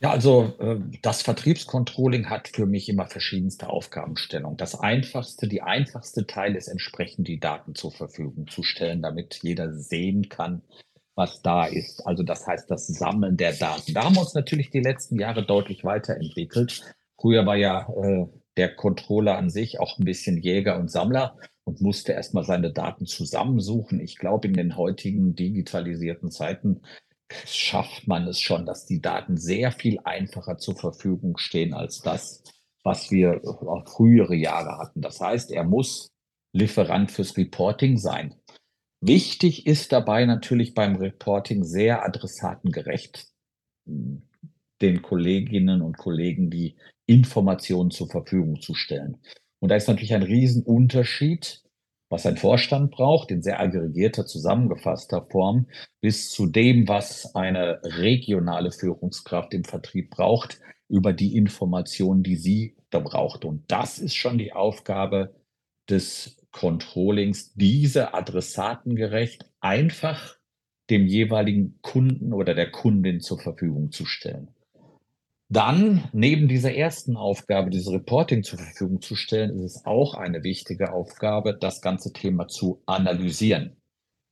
Ja, 0.02 0.12
also 0.12 0.54
äh, 0.60 0.78
das 1.02 1.22
Vertriebscontrolling 1.24 2.30
hat 2.30 2.48
für 2.48 2.66
mich 2.66 2.88
immer 2.88 3.06
verschiedenste 3.08 3.70
Aufgabenstellungen. 3.70 4.56
Das 4.56 4.80
einfachste, 4.80 5.48
die 5.48 5.62
einfachste 5.62 6.26
Teil 6.26 6.56
ist 6.56 6.70
entsprechend 6.70 7.28
die 7.28 7.40
Daten 7.40 7.76
zur 7.76 7.92
Verfügung 7.92 8.48
zu 8.48 8.64
stellen, 8.64 9.02
damit 9.02 9.40
jeder 9.42 9.74
sehen 9.74 10.30
kann, 10.30 10.62
was 11.20 11.42
da 11.42 11.66
ist. 11.66 12.08
Also 12.08 12.24
das 12.24 12.48
heißt 12.48 12.72
das 12.72 12.88
Sammeln 12.88 13.36
der 13.36 13.52
Daten. 13.52 13.94
Da 13.94 14.06
haben 14.06 14.16
wir 14.16 14.22
uns 14.22 14.34
natürlich 14.34 14.70
die 14.70 14.80
letzten 14.80 15.20
Jahre 15.20 15.46
deutlich 15.46 15.84
weiterentwickelt. 15.84 16.82
Früher 17.20 17.46
war 17.46 17.58
ja 17.58 17.90
äh, 18.02 18.26
der 18.56 18.74
Controller 18.74 19.38
an 19.38 19.50
sich 19.50 19.82
auch 19.82 20.00
ein 20.00 20.06
bisschen 20.06 20.38
Jäger 20.38 20.80
und 20.80 20.90
Sammler 20.90 21.36
und 21.66 21.82
musste 21.82 22.14
erstmal 22.14 22.46
seine 22.46 22.72
Daten 22.72 23.06
zusammensuchen. 23.06 24.00
Ich 24.00 24.18
glaube, 24.18 24.48
in 24.48 24.54
den 24.54 24.78
heutigen 24.78 25.36
digitalisierten 25.36 26.32
Zeiten 26.32 26.84
schafft 27.46 28.08
man 28.08 28.26
es 28.26 28.40
schon, 28.40 28.66
dass 28.66 28.86
die 28.86 29.02
Daten 29.02 29.36
sehr 29.36 29.74
viel 29.74 30.00
einfacher 30.06 30.58
zur 30.58 30.78
Verfügung 30.78 31.38
stehen 31.38 31.74
als 31.74 32.00
das, 32.00 32.44
was 32.84 33.12
wir 33.12 33.42
auch 33.44 33.86
frühere 33.90 34.36
Jahre 34.36 34.78
hatten. 34.78 35.02
Das 35.02 35.20
heißt, 35.20 35.52
er 35.52 35.66
muss 35.66 36.08
Lieferant 36.54 37.12
fürs 37.12 37.38
Reporting 37.38 37.98
sein. 37.98 38.39
Wichtig 39.02 39.66
ist 39.66 39.92
dabei 39.92 40.26
natürlich 40.26 40.74
beim 40.74 40.98
Reporting 40.98 41.64
sehr 41.64 42.06
adressatengerecht 42.06 43.28
den 43.86 45.02
Kolleginnen 45.02 45.82
und 45.82 45.98
Kollegen 45.98 46.50
die 46.50 46.76
Informationen 47.06 47.92
zur 47.92 48.10
Verfügung 48.10 48.62
zu 48.62 48.76
stellen. 48.76 49.18
Und 49.60 49.70
da 49.70 49.76
ist 49.76 49.88
natürlich 49.88 50.14
ein 50.14 50.24
Riesenunterschied, 50.24 51.64
was 52.10 52.26
ein 52.26 52.38
Vorstand 52.38 52.92
braucht, 52.92 53.32
in 53.32 53.42
sehr 53.42 53.60
aggregierter, 53.60 54.26
zusammengefasster 54.26 55.28
Form, 55.30 55.68
bis 56.02 56.32
zu 56.32 56.48
dem, 56.48 56.88
was 56.88 57.36
eine 57.36 57.80
regionale 57.84 58.72
Führungskraft 58.72 59.54
im 59.54 59.64
Vertrieb 59.64 60.10
braucht, 60.10 60.60
über 60.88 61.14
die 61.14 61.36
Informationen, 61.36 62.24
die 62.24 62.36
sie 62.36 62.76
da 62.90 63.00
braucht. 63.00 63.46
Und 63.46 63.64
das 63.68 64.00
ist 64.00 64.16
schon 64.16 64.38
die 64.38 64.54
Aufgabe 64.54 65.36
des 65.90 66.39
Controllings 66.52 67.54
diese 67.54 68.14
adressatengerecht 68.14 69.46
einfach 69.60 70.38
dem 70.90 71.06
jeweiligen 71.06 71.80
Kunden 71.82 72.34
oder 72.34 72.56
der 72.56 72.72
Kundin 72.72 73.22
zur 73.22 73.40
Verfügung 73.40 73.92
zu 73.92 74.06
stellen. 74.06 74.50
Dann, 75.52 76.08
neben 76.14 76.48
dieser 76.48 76.76
ersten 76.76 77.18
Aufgabe, 77.18 77.72
dieses 77.72 77.92
Reporting 77.92 78.44
zur 78.44 78.60
Verfügung 78.60 79.02
zu 79.02 79.16
stellen, 79.16 79.50
ist 79.58 79.78
es 79.78 79.86
auch 79.86 80.14
eine 80.14 80.44
wichtige 80.44 80.94
Aufgabe, 80.94 81.58
das 81.60 81.82
ganze 81.82 82.14
Thema 82.14 82.48
zu 82.48 82.84
analysieren. 82.86 83.76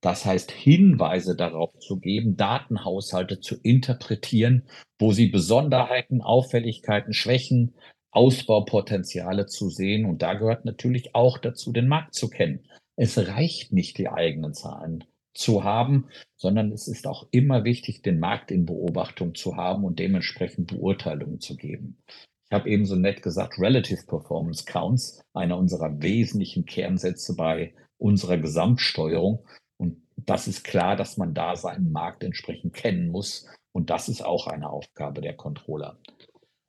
Das 0.02 0.26
heißt, 0.26 0.52
Hinweise 0.52 1.36
darauf 1.36 1.78
zu 1.80 2.00
geben, 2.00 2.38
Datenhaushalte 2.38 3.40
zu 3.40 3.56
interpretieren, 3.64 4.68
wo 5.00 5.12
sie 5.12 5.28
Besonderheiten, 5.28 6.22
Auffälligkeiten, 6.22 7.14
Schwächen, 7.14 7.74
Ausbaupotenziale 8.12 9.46
zu 9.46 9.70
sehen. 9.70 10.06
Und 10.06 10.22
da 10.22 10.34
gehört 10.34 10.66
natürlich 10.66 11.16
auch 11.16 11.38
dazu, 11.38 11.72
den 11.72 11.88
Markt 11.88 12.16
zu 12.16 12.30
kennen. 12.30 12.66
Es 12.96 13.18
reicht 13.18 13.74
nicht, 13.74 13.98
die 13.98 14.10
eigenen 14.10 14.54
Zahlen 14.54 15.04
zu 15.34 15.64
haben, 15.64 16.08
sondern 16.36 16.72
es 16.72 16.88
ist 16.88 17.06
auch 17.06 17.28
immer 17.32 17.64
wichtig, 17.64 18.02
den 18.02 18.20
Markt 18.20 18.50
in 18.50 18.66
Beobachtung 18.66 19.36
zu 19.36 19.56
haben 19.56 19.84
und 19.84 20.00
dementsprechend 20.00 20.68
Beurteilungen 20.68 21.40
zu 21.40 21.56
geben. 21.56 21.98
Ich 22.50 22.54
habe 22.54 22.70
eben 22.70 22.86
so 22.86 22.96
nett 22.96 23.22
gesagt, 23.22 23.60
Relative 23.60 24.06
Performance 24.08 24.66
Counts, 24.66 25.22
einer 25.34 25.58
unserer 25.58 26.02
wesentlichen 26.02 26.66
Kernsätze 26.66 27.36
bei 27.36 27.74
unserer 27.98 28.38
Gesamtsteuerung. 28.38 29.46
Und 29.78 30.02
das 30.16 30.48
ist 30.48 30.64
klar, 30.64 30.96
dass 30.96 31.18
man 31.18 31.34
da 31.34 31.56
seinen 31.56 31.92
Markt 31.92 32.24
entsprechend 32.24 32.74
kennen 32.74 33.10
muss 33.10 33.48
Und 33.74 33.92
das 33.92 34.10
ist 34.10 34.26
auch 34.26 34.48
eine 34.48 34.70
Aufgabe 34.72 35.22
der 35.22 35.36
Controller. 35.36 36.00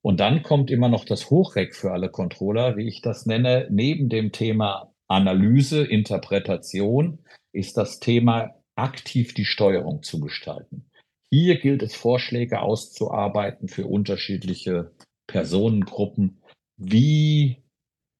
Und 0.03 0.21
dann 0.21 0.43
kommt 0.43 0.71
immer 0.71 0.89
noch 0.89 1.05
das 1.05 1.31
Hochreck 1.31 1.75
für 1.75 1.93
alle 1.93 2.09
Controller, 2.09 2.77
wie 2.77 2.87
ich 2.87 3.03
das 3.03 3.27
nenne. 3.27 3.67
Neben 3.71 4.09
dem 4.09 4.33
Thema 4.33 4.93
Analyse, 5.09 5.85
Interpretation 5.85 7.19
ist 7.53 7.77
das 7.77 7.99
Thema 7.99 8.55
aktiv 8.77 9.35
die 9.35 9.45
Steuerung 9.45 10.03
zu 10.03 10.21
gestalten. 10.21 10.89
Hier 11.31 11.59
gilt 11.59 11.83
es, 11.83 11.95
Vorschläge 11.95 12.61
auszuarbeiten 12.61 13.69
für 13.69 13.87
unterschiedliche 13.87 14.93
Personengruppen, 15.27 16.43
wie 16.77 17.63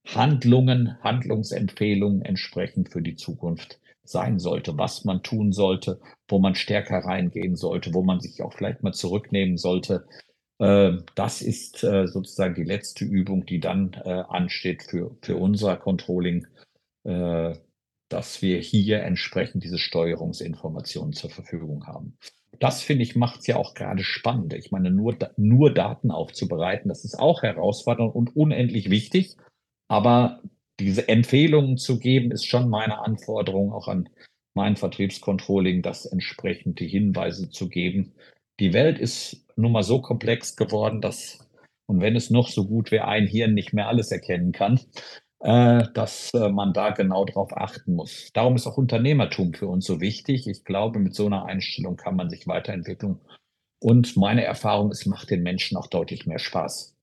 Handlungen, 0.07 0.99
Handlungsempfehlungen 1.03 2.23
entsprechend 2.23 2.91
für 2.91 3.03
die 3.03 3.17
Zukunft 3.17 3.81
sein 4.05 4.39
sollte, 4.39 4.77
was 4.79 5.05
man 5.05 5.23
tun 5.23 5.53
sollte, 5.53 6.01
wo 6.29 6.39
man 6.39 6.55
stärker 6.55 6.99
reingehen 6.99 7.57
sollte, 7.57 7.93
wo 7.95 8.03
man 8.03 8.21
sich 8.21 8.43
auch 8.43 8.53
vielleicht 8.53 8.83
mal 8.83 8.95
zurücknehmen 8.95 9.59
sollte. 9.59 10.07
Ähm, 10.61 11.05
das 11.15 11.43
ist 11.43 11.85
äh, 11.85 12.07
sozusagen 12.07 12.55
die 12.55 12.65
letzte 12.65 13.05
Übung, 13.05 13.47
die 13.47 13.61
dann 13.61 13.93
äh, 14.05 14.25
ansteht 14.29 14.83
für, 14.83 15.17
für 15.23 15.37
unser 15.37 15.77
Controlling, 15.77 16.47
äh, 17.05 17.55
dass 18.09 18.43
wir 18.43 18.59
hier 18.59 19.03
entsprechend 19.03 19.65
diese 19.65 19.79
Steuerungsinformationen 19.79 21.13
zur 21.13 21.31
Verfügung 21.31 21.87
haben. 21.87 22.17
Das 22.59 22.83
finde 22.83 23.05
ich 23.05 23.15
macht 23.15 23.41
es 23.41 23.47
ja 23.47 23.57
auch 23.57 23.75
gerade 23.75 24.03
spannend. 24.03 24.55
Ich 24.55 24.73
meine, 24.73 24.91
nur, 24.91 25.17
nur 25.37 25.73
Daten 25.73 26.11
aufzubereiten, 26.11 26.89
das 26.89 27.05
ist 27.05 27.19
auch 27.19 27.43
herausfordernd 27.43 28.15
und 28.15 28.35
unendlich 28.35 28.91
wichtig. 28.91 29.37
Aber 29.87 30.43
diese 30.81 31.09
Empfehlungen 31.09 31.77
zu 31.77 31.99
geben, 31.99 32.31
ist 32.31 32.47
schon 32.47 32.69
meine 32.69 32.99
Anforderung 33.01 33.73
auch 33.73 33.89
an 33.89 34.09
mein 34.55 34.77
Vertriebscontrolling, 34.77 35.83
das 35.83 36.05
entsprechend 36.05 36.81
die 36.81 36.89
Hinweise 36.89 37.49
zu 37.51 37.69
geben. 37.69 38.13
Die 38.61 38.73
Welt 38.73 38.99
ist 38.99 39.45
nun 39.57 39.73
mal 39.73 39.83
so 39.83 40.01
komplex 40.01 40.57
geworden, 40.57 41.01
dass, 41.01 41.39
und 41.87 42.01
wenn 42.01 42.17
es 42.17 42.31
noch 42.31 42.49
so 42.49 42.67
gut 42.67 42.91
wäre, 42.91 43.07
ein 43.07 43.27
Hirn 43.27 43.55
nicht 43.55 43.73
mehr 43.73 43.89
alles 43.89 44.11
erkennen 44.11 44.53
kann, 44.53 44.81
äh, 45.41 45.85
dass 45.95 46.33
äh, 46.35 46.49
man 46.49 46.73
da 46.73 46.91
genau 46.91 47.25
drauf 47.25 47.57
achten 47.57 47.95
muss. 47.95 48.31
Darum 48.33 48.57
ist 48.57 48.67
auch 48.67 48.77
Unternehmertum 48.77 49.55
für 49.55 49.69
uns 49.69 49.87
so 49.87 50.01
wichtig. 50.01 50.49
Ich 50.49 50.65
glaube, 50.65 50.99
mit 50.99 51.15
so 51.15 51.27
einer 51.27 51.45
Einstellung 51.45 51.97
kann 51.97 52.17
man 52.17 52.29
sich 52.29 52.47
weiterentwickeln. 52.47 53.21
Und 53.81 54.17
meine 54.17 54.43
Erfahrung, 54.43 54.91
es 54.91 55.07
macht 55.07 55.31
den 55.31 55.45
Menschen 55.45 55.77
auch 55.77 55.87
deutlich 55.87 56.27
mehr 56.27 56.41
Spaß. 56.41 56.97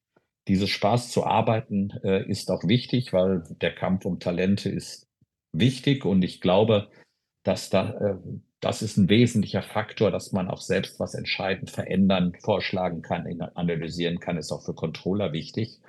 Dieses 0.47 0.69
Spaß 0.69 1.11
zu 1.11 1.25
arbeiten 1.25 1.91
äh, 2.03 2.29
ist 2.29 2.51
auch 2.51 2.63
wichtig, 2.65 3.13
weil 3.13 3.43
der 3.61 3.73
Kampf 3.73 4.05
um 4.05 4.19
Talente 4.19 4.69
ist 4.69 5.07
wichtig 5.53 6.05
und 6.05 6.21
ich 6.23 6.41
glaube, 6.41 6.89
dass 7.43 7.69
da, 7.69 7.91
äh, 7.91 8.17
das 8.61 8.81
ist 8.81 8.97
ein 8.97 9.09
wesentlicher 9.09 9.61
Faktor, 9.61 10.11
dass 10.11 10.31
man 10.31 10.49
auch 10.49 10.61
selbst 10.61 10.99
was 10.99 11.13
entscheiden, 11.13 11.67
verändern, 11.67 12.33
vorschlagen 12.41 13.01
kann, 13.01 13.25
analysieren 13.55 14.19
kann, 14.19 14.37
ist 14.37 14.51
auch 14.51 14.63
für 14.63 14.73
Controller 14.73 15.33
wichtig. 15.33 15.79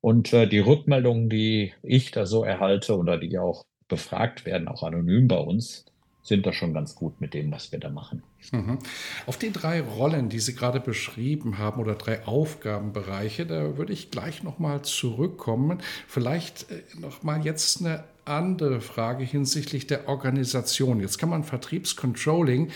Und 0.00 0.32
äh, 0.32 0.46
die 0.46 0.58
Rückmeldungen, 0.58 1.28
die 1.28 1.72
ich 1.82 2.10
da 2.10 2.26
so 2.26 2.44
erhalte 2.44 2.96
oder 2.96 3.18
die 3.18 3.38
auch 3.38 3.64
befragt 3.88 4.46
werden, 4.46 4.68
auch 4.68 4.82
anonym 4.82 5.28
bei 5.28 5.38
uns, 5.38 5.84
sind 6.22 6.44
da 6.44 6.52
schon 6.52 6.74
ganz 6.74 6.96
gut 6.96 7.20
mit 7.20 7.34
dem, 7.34 7.52
was 7.52 7.70
wir 7.70 7.78
da 7.78 7.88
machen. 7.88 8.24
Mhm. 8.50 8.78
Auf 9.26 9.38
die 9.38 9.52
drei 9.52 9.80
Rollen, 9.80 10.28
die 10.28 10.40
Sie 10.40 10.56
gerade 10.56 10.80
beschrieben 10.80 11.58
haben, 11.58 11.80
oder 11.80 11.94
drei 11.94 12.26
Aufgabenbereiche, 12.26 13.46
da 13.46 13.76
würde 13.76 13.92
ich 13.92 14.10
gleich 14.10 14.42
nochmal 14.42 14.82
zurückkommen. 14.82 15.78
Vielleicht 16.08 16.70
äh, 16.70 16.82
nochmal 16.98 17.44
jetzt 17.44 17.80
eine 17.80 18.04
andere 18.26 18.80
Frage 18.80 19.24
hinsichtlich 19.24 19.86
der 19.86 20.08
Organisation. 20.08 21.00
Jetzt 21.00 21.18
kann 21.18 21.28
man 21.28 21.44
Vertriebscontrolling 21.44 22.70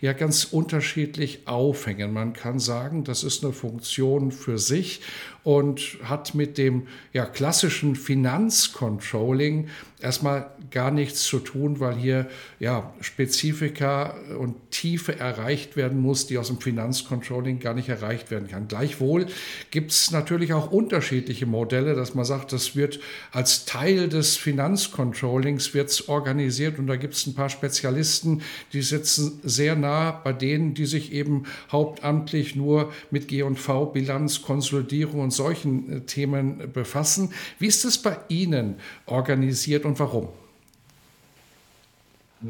ja 0.00 0.12
ganz 0.12 0.44
unterschiedlich 0.44 1.46
aufhängen. 1.46 2.12
Man 2.12 2.32
kann 2.32 2.58
sagen, 2.58 3.04
das 3.04 3.22
ist 3.22 3.44
eine 3.44 3.52
Funktion 3.52 4.32
für 4.32 4.58
sich 4.58 5.00
und 5.44 5.98
hat 6.02 6.34
mit 6.34 6.58
dem 6.58 6.88
ja, 7.12 7.24
klassischen 7.24 7.94
Finanzcontrolling 7.94 9.68
erstmal 10.00 10.50
gar 10.70 10.90
nichts 10.90 11.22
zu 11.22 11.38
tun, 11.38 11.80
weil 11.80 11.96
hier 11.96 12.28
ja, 12.60 12.92
Spezifika 13.00 14.14
und 14.38 14.70
Tiefe 14.70 15.18
erreicht 15.18 15.76
werden 15.76 16.00
muss, 16.00 16.26
die 16.26 16.36
aus 16.36 16.48
dem 16.48 16.60
Finanzcontrolling 16.60 17.60
gar 17.60 17.72
nicht 17.72 17.88
erreicht 17.88 18.30
werden 18.30 18.48
kann. 18.48 18.68
Gleichwohl 18.68 19.26
gibt 19.70 19.92
es 19.92 20.10
natürlich 20.10 20.52
auch 20.52 20.70
unterschiedliche 20.70 21.46
Modelle, 21.46 21.94
dass 21.94 22.14
man 22.14 22.26
sagt, 22.26 22.52
das 22.52 22.76
wird 22.76 23.00
als 23.32 23.64
Teil 23.64 24.08
des 24.08 24.36
Finanzcontrollings 24.36 25.72
wird's 25.72 26.08
organisiert 26.08 26.78
und 26.78 26.86
da 26.88 26.96
gibt 26.96 27.14
es 27.14 27.26
ein 27.26 27.34
paar 27.34 27.48
Spezialisten, 27.48 28.42
die 28.74 28.82
sitzen 28.82 29.40
sehr 29.42 29.76
nah 29.76 30.10
bei 30.10 30.34
denen, 30.34 30.74
die 30.74 30.86
sich 30.86 31.12
eben 31.12 31.44
hauptamtlich 31.72 32.54
nur 32.54 32.92
mit 33.10 33.28
G&V, 33.28 33.86
Bilanz, 33.86 34.42
Konsolidierung 34.42 35.20
und 35.20 35.30
solchen 35.32 35.90
äh, 35.90 36.00
Themen 36.02 36.70
befassen. 36.72 37.32
Wie 37.58 37.66
ist 37.66 37.84
es 37.84 37.98
bei 37.98 38.18
Ihnen 38.28 38.76
organisiert 39.06 39.85
und 39.86 39.98
warum? 39.98 40.28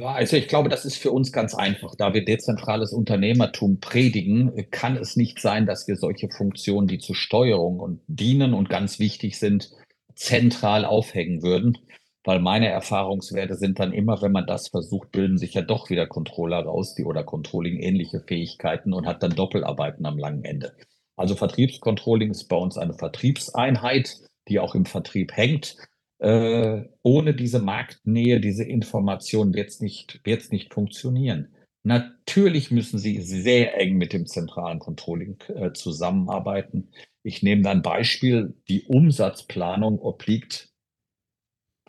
Also 0.02 0.36
ich 0.36 0.48
glaube, 0.48 0.68
das 0.68 0.84
ist 0.84 0.96
für 0.96 1.12
uns 1.12 1.32
ganz 1.32 1.54
einfach. 1.54 1.94
Da 1.94 2.12
wir 2.12 2.24
dezentrales 2.24 2.92
Unternehmertum 2.92 3.78
predigen, 3.80 4.52
kann 4.70 4.96
es 4.96 5.16
nicht 5.16 5.40
sein, 5.40 5.64
dass 5.64 5.86
wir 5.86 5.96
solche 5.96 6.28
Funktionen, 6.28 6.88
die 6.88 6.98
zur 6.98 7.14
Steuerung 7.14 7.78
und 7.78 8.00
dienen 8.08 8.52
und 8.52 8.68
ganz 8.68 8.98
wichtig 8.98 9.38
sind, 9.38 9.70
zentral 10.14 10.84
aufhängen 10.84 11.42
würden. 11.42 11.78
Weil 12.24 12.40
meine 12.40 12.68
Erfahrungswerte 12.68 13.54
sind 13.54 13.78
dann 13.78 13.92
immer, 13.92 14.20
wenn 14.20 14.32
man 14.32 14.46
das 14.46 14.68
versucht, 14.68 15.12
bilden 15.12 15.38
sich 15.38 15.54
ja 15.54 15.62
doch 15.62 15.88
wieder 15.90 16.08
Controller 16.08 16.64
raus, 16.64 16.94
die 16.96 17.04
oder 17.04 17.22
Controlling 17.22 17.78
ähnliche 17.78 18.18
Fähigkeiten 18.18 18.92
und 18.92 19.06
hat 19.06 19.22
dann 19.22 19.36
Doppelarbeiten 19.36 20.04
am 20.04 20.18
langen 20.18 20.44
Ende. 20.44 20.72
Also 21.14 21.36
Vertriebscontrolling 21.36 22.32
ist 22.32 22.48
bei 22.48 22.56
uns 22.56 22.76
eine 22.76 22.94
Vertriebseinheit, 22.94 24.16
die 24.48 24.58
auch 24.58 24.74
im 24.74 24.84
Vertrieb 24.84 25.36
hängt. 25.36 25.76
Äh, 26.18 26.84
ohne 27.02 27.34
diese 27.34 27.60
Marktnähe, 27.60 28.40
diese 28.40 28.64
Information 28.64 29.54
wird 29.54 29.70
es 29.70 29.80
nicht, 29.80 30.20
wird's 30.24 30.50
nicht 30.50 30.72
funktionieren. 30.72 31.54
Natürlich 31.82 32.70
müssen 32.70 32.98
Sie 32.98 33.20
sehr 33.20 33.78
eng 33.78 33.96
mit 33.96 34.12
dem 34.12 34.26
zentralen 34.26 34.78
Controlling 34.78 35.38
äh, 35.48 35.72
zusammenarbeiten. 35.72 36.90
Ich 37.22 37.42
nehme 37.42 37.62
dann 37.62 37.82
Beispiel, 37.82 38.54
die 38.68 38.82
Umsatzplanung 38.84 40.00
obliegt 40.00 40.70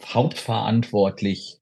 hauptverantwortlich 0.03 1.59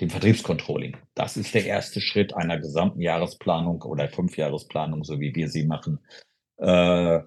dem 0.00 0.10
Vertriebscontrolling. 0.10 0.96
Das 1.14 1.36
ist 1.36 1.54
der 1.54 1.64
erste 1.64 2.00
Schritt 2.00 2.34
einer 2.34 2.58
gesamten 2.58 3.00
Jahresplanung 3.00 3.82
oder 3.82 4.08
Fünfjahresplanung, 4.08 5.04
so 5.04 5.18
wie 5.18 5.34
wir 5.34 5.48
sie 5.48 5.64
machen 5.64 6.00
äh, 6.58 7.20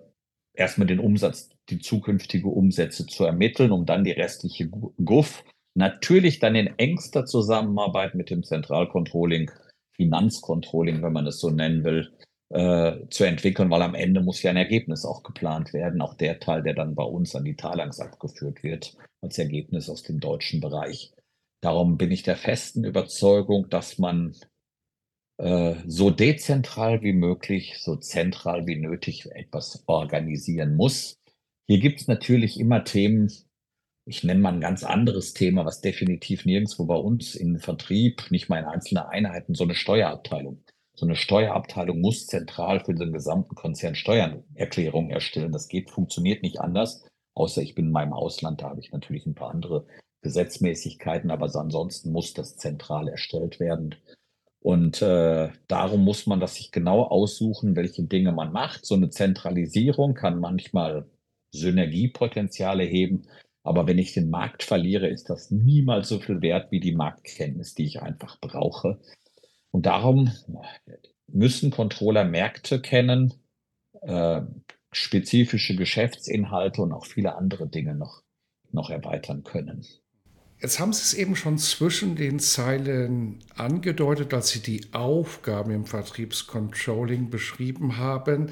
erstmal 0.54 0.88
den 0.88 1.00
Umsatz, 1.00 1.50
die 1.70 1.80
zukünftige 1.80 2.48
Umsätze 2.48 3.06
zu 3.06 3.26
ermitteln, 3.26 3.72
um 3.72 3.86
dann 3.86 4.04
die 4.04 4.12
restliche 4.12 4.68
GUF 4.68 5.44
natürlich 5.76 6.40
dann 6.40 6.56
in 6.56 6.68
engster 6.78 7.26
Zusammenarbeit 7.26 8.16
mit 8.16 8.30
dem 8.30 8.44
Zentralcontrolling, 8.44 9.52
Finanzcontrolling, 9.96 11.02
wenn 11.02 11.14
man 11.14 11.28
es 11.28 11.40
so 11.40 11.50
nennen 11.50 11.84
will, 11.84 12.12
äh, 12.50 13.08
zu 13.10 13.24
entwickeln, 13.24 13.70
weil 13.70 13.82
am 13.82 13.96
Ende 13.96 14.22
muss 14.22 14.42
ja 14.42 14.52
ein 14.52 14.58
Ergebnis 14.58 15.06
auch 15.06 15.24
geplant 15.24 15.74
werden, 15.74 16.02
auch 16.02 16.16
der 16.16 16.40
Teil, 16.40 16.64
der 16.64 16.74
dann 16.74 16.96
bei 16.96 17.04
uns 17.04 17.36
an 17.36 17.46
die 17.46 17.56
Talangs 17.56 18.00
abgeführt 18.00 18.64
wird, 18.64 18.98
als 19.22 19.38
Ergebnis 19.38 19.90
aus 19.90 20.04
dem 20.04 20.20
deutschen 20.20 20.60
Bereich. 20.60 21.14
Darum 21.62 21.98
bin 21.98 22.12
ich 22.12 22.24
der 22.24 22.36
festen 22.36 22.84
Überzeugung, 22.84 23.70
dass 23.70 24.00
man 24.00 24.36
so 25.38 26.12
dezentral 26.12 27.02
wie 27.02 27.14
möglich, 27.14 27.80
so 27.80 27.96
zentral 27.96 28.68
wie 28.68 28.76
nötig 28.76 29.26
etwas 29.32 29.84
organisieren 29.88 30.76
muss. 30.76 31.16
Hier 31.68 31.80
gibt 31.80 32.02
es 32.02 32.08
natürlich 32.08 32.60
immer 32.60 32.84
Themen, 32.84 33.32
ich 34.06 34.24
nenne 34.24 34.40
mal 34.40 34.54
ein 34.54 34.62
ganz 34.62 34.84
anderes 34.84 35.34
Thema, 35.34 35.66
was 35.66 35.82
definitiv 35.82 36.46
nirgendwo 36.46 36.86
bei 36.86 36.96
uns 36.96 37.36
in 37.36 37.60
Vertrieb, 37.60 38.30
nicht 38.30 38.50
mal 38.50 38.60
in 38.60 38.66
einzelne 38.66 39.10
Einheiten, 39.10 39.56
so 39.56 39.64
eine 39.64 39.76
Steuerabteilung. 39.76 40.64
So 40.96 41.06
eine 41.06 41.16
Steuerabteilung 41.16 42.02
muss 42.02 42.28
zentral 42.28 42.84
für 42.84 42.94
den 42.94 43.14
gesamten 43.14 43.56
Konzern 43.56 43.96
Steuererklärungen 43.96 45.12
erstellen. 45.12 45.52
Das 45.52 45.68
geht, 45.68 45.90
funktioniert 45.90 46.44
nicht 46.44 46.60
anders, 46.60 47.06
außer 47.34 47.62
ich 47.62 47.74
bin 47.76 47.86
in 47.86 47.92
meinem 47.92 48.14
Ausland, 48.14 48.62
da 48.62 48.70
habe 48.70 48.82
ich 48.82 48.92
natürlich 48.92 49.26
ein 49.26 49.36
paar 49.36 49.52
andere 49.52 49.88
Gesetzmäßigkeiten, 50.22 51.32
aber 51.32 51.50
ansonsten 51.56 52.12
muss 52.12 52.34
das 52.34 52.58
zentral 52.58 53.08
erstellt 53.08 53.60
werden. 53.60 53.96
Und 54.62 55.02
äh, 55.02 55.50
darum 55.68 56.04
muss 56.04 56.28
man 56.28 56.40
das 56.40 56.56
sich 56.56 56.72
genau 56.72 57.04
aussuchen, 57.04 57.76
welche 57.76 58.04
Dinge 58.04 58.32
man 58.32 58.52
macht. 58.52 58.86
So 58.86 58.94
eine 58.96 59.10
Zentralisierung 59.10 60.14
kann 60.14 60.40
manchmal 60.40 61.10
Synergiepotenziale 61.52 62.84
heben. 62.84 63.24
Aber 63.64 63.88
wenn 63.88 63.98
ich 63.98 64.14
den 64.14 64.30
Markt 64.30 64.64
verliere, 64.64 65.08
ist 65.08 65.30
das 65.30 65.50
niemals 65.50 66.10
so 66.10 66.20
viel 66.20 66.42
wert 66.42 66.72
wie 66.72 66.80
die 66.80 66.94
Marktkenntnis, 66.94 67.74
die 67.74 67.86
ich 67.86 68.02
einfach 68.02 68.40
brauche. 68.40 69.00
Und 69.72 69.88
darum 69.88 70.32
müssen 71.28 71.72
Controller 71.72 72.24
Märkte 72.24 72.82
kennen, 72.82 73.34
äh, 74.02 74.42
spezifische 74.92 75.76
Geschäftsinhalte 75.76 76.82
und 76.82 76.92
auch 76.92 77.06
viele 77.06 77.36
andere 77.36 77.68
Dinge 77.68 77.96
noch, 77.96 78.22
noch 78.72 78.90
erweitern 78.92 79.44
können. 79.44 79.86
Jetzt 80.62 80.80
haben 80.80 80.94
Sie 80.94 81.02
es 81.02 81.14
eben 81.16 81.36
schon 81.36 81.58
zwischen 81.58 82.16
den 82.16 82.40
Zeilen 82.40 83.40
angedeutet, 83.56 84.32
als 84.32 84.50
Sie 84.50 84.60
die 84.60 84.82
Aufgaben 84.92 85.72
im 85.72 85.86
Vertriebscontrolling 85.86 87.32
beschrieben 87.32 87.98
haben, 87.98 88.52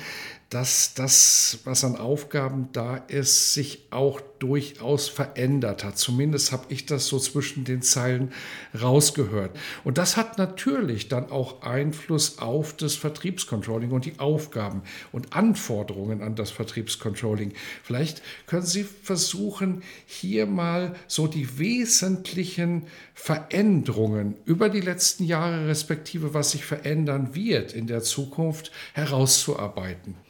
dass 0.50 0.96
das, 0.96 1.60
was 1.66 1.84
an 1.84 1.96
Aufgaben 1.96 2.70
da 2.72 2.98
ist, 2.98 3.54
sich 3.54 3.86
auch 3.92 4.22
durchaus 4.40 5.08
verändert 5.10 5.84
hat. 5.84 5.98
Zumindest 5.98 6.52
habe 6.52 6.66
ich 6.70 6.86
das 6.86 7.08
so 7.08 7.20
zwischen 7.20 7.64
den 7.64 7.82
Zeilen 7.82 8.32
rausgehört. 8.80 9.56
Und 9.84 9.98
das 9.98 10.18
hat 10.18 10.38
natürlich 10.38 11.08
dann 11.08 11.30
auch 11.32 11.62
Einfluss 11.62 12.40
auf 12.40 12.76
das 12.76 12.96
Vertriebscontrolling 12.96 13.92
und 13.92 14.06
die 14.06 14.20
Aufgaben 14.20 14.82
und 15.12 15.34
Anforderungen 15.34 16.22
an 16.22 16.36
das 16.36 16.52
Vertriebscontrolling. 16.52 17.54
Vielleicht 17.84 18.22
können 18.48 18.66
Sie 18.66 18.84
versuchen, 18.84 19.84
hier 20.06 20.46
mal 20.46 20.96
so 21.08 21.28
die 21.28 21.60
wesentlichen 21.60 22.88
Veränderungen 23.14 24.36
über 24.46 24.70
die 24.70 24.82
letzten 24.82 25.26
Jahre 25.26 25.68
respektive 25.68 26.34
was 26.34 26.52
sich 26.52 26.66
verändern 26.66 27.36
wird 27.36 27.74
in 27.74 27.88
der 27.88 28.02
Zukunft 28.02 28.72
herauszuarbeiten. 28.94 30.29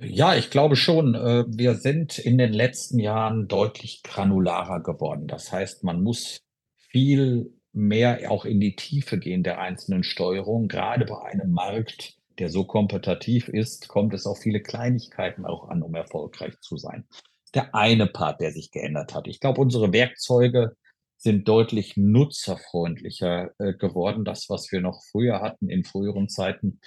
Ja, 0.00 0.34
ich 0.34 0.50
glaube 0.50 0.76
schon. 0.76 1.14
Äh, 1.14 1.44
wir 1.48 1.74
sind 1.74 2.18
in 2.18 2.38
den 2.38 2.52
letzten 2.52 2.98
Jahren 2.98 3.48
deutlich 3.48 4.02
granularer 4.02 4.82
geworden. 4.82 5.26
Das 5.26 5.52
heißt, 5.52 5.84
man 5.84 6.02
muss 6.02 6.38
viel 6.76 7.52
mehr 7.72 8.30
auch 8.30 8.44
in 8.44 8.60
die 8.60 8.76
Tiefe 8.76 9.18
gehen 9.18 9.42
der 9.42 9.60
einzelnen 9.60 10.04
Steuerung. 10.04 10.68
Gerade 10.68 11.04
bei 11.06 11.20
einem 11.22 11.52
Markt, 11.52 12.16
der 12.38 12.48
so 12.48 12.64
kompetitiv 12.64 13.48
ist, 13.48 13.88
kommt 13.88 14.14
es 14.14 14.26
auf 14.26 14.38
viele 14.38 14.60
Kleinigkeiten 14.60 15.44
auch 15.44 15.68
an, 15.68 15.82
um 15.82 15.94
erfolgreich 15.94 16.58
zu 16.60 16.76
sein. 16.76 17.06
Der 17.52 17.74
eine 17.74 18.06
Part, 18.06 18.40
der 18.40 18.52
sich 18.52 18.70
geändert 18.70 19.14
hat. 19.14 19.26
Ich 19.26 19.40
glaube, 19.40 19.60
unsere 19.60 19.92
Werkzeuge 19.92 20.76
sind 21.16 21.48
deutlich 21.48 21.96
nutzerfreundlicher 21.96 23.50
äh, 23.58 23.74
geworden. 23.74 24.24
Das, 24.24 24.48
was 24.48 24.70
wir 24.72 24.80
noch 24.80 25.02
früher 25.10 25.40
hatten 25.40 25.68
in 25.68 25.84
früheren 25.84 26.28
Zeiten, 26.28 26.80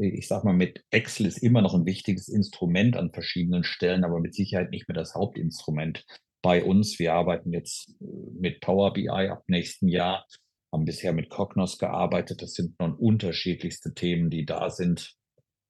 ich 0.00 0.28
sag 0.28 0.44
mal, 0.44 0.52
mit 0.52 0.84
Excel 0.90 1.26
ist 1.26 1.38
immer 1.38 1.62
noch 1.62 1.74
ein 1.74 1.86
wichtiges 1.86 2.28
Instrument 2.28 2.96
an 2.96 3.12
verschiedenen 3.12 3.64
Stellen, 3.64 4.04
aber 4.04 4.20
mit 4.20 4.34
Sicherheit 4.34 4.70
nicht 4.70 4.88
mehr 4.88 4.94
das 4.96 5.14
Hauptinstrument 5.14 6.04
bei 6.42 6.62
uns. 6.62 6.98
Wir 6.98 7.14
arbeiten 7.14 7.52
jetzt 7.52 7.88
äh, 8.00 8.04
mit 8.38 8.60
Power 8.60 8.92
BI 8.92 9.08
ab 9.08 9.44
nächsten 9.46 9.88
Jahr, 9.88 10.26
haben 10.72 10.84
bisher 10.84 11.12
mit 11.12 11.30
Cognos 11.30 11.78
gearbeitet. 11.78 12.42
Das 12.42 12.52
sind 12.54 12.78
nun 12.78 12.94
unterschiedlichste 12.94 13.94
Themen, 13.94 14.30
die 14.30 14.44
da 14.44 14.70
sind, 14.70 15.14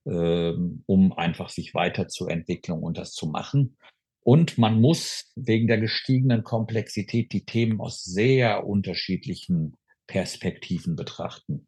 ähm, 0.06 0.82
um 0.86 1.12
einfach 1.12 1.48
sich 1.48 1.74
weiterzuentwickeln 1.74 2.82
und 2.82 2.98
das 2.98 3.12
zu 3.12 3.26
machen. 3.26 3.76
Und 4.20 4.56
man 4.56 4.80
muss 4.80 5.30
wegen 5.36 5.66
der 5.68 5.78
gestiegenen 5.78 6.42
Komplexität 6.42 7.32
die 7.32 7.44
Themen 7.44 7.80
aus 7.80 8.02
sehr 8.02 8.66
unterschiedlichen 8.66 9.76
Perspektiven 10.06 10.96
betrachten. 10.96 11.66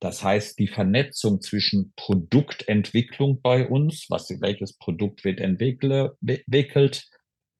Das 0.00 0.22
heißt, 0.22 0.58
die 0.58 0.68
Vernetzung 0.68 1.40
zwischen 1.40 1.92
Produktentwicklung 1.96 3.40
bei 3.40 3.68
uns, 3.68 4.06
was, 4.08 4.28
welches 4.40 4.76
Produkt 4.76 5.24
wird 5.24 5.40
entwickelt, 5.40 7.08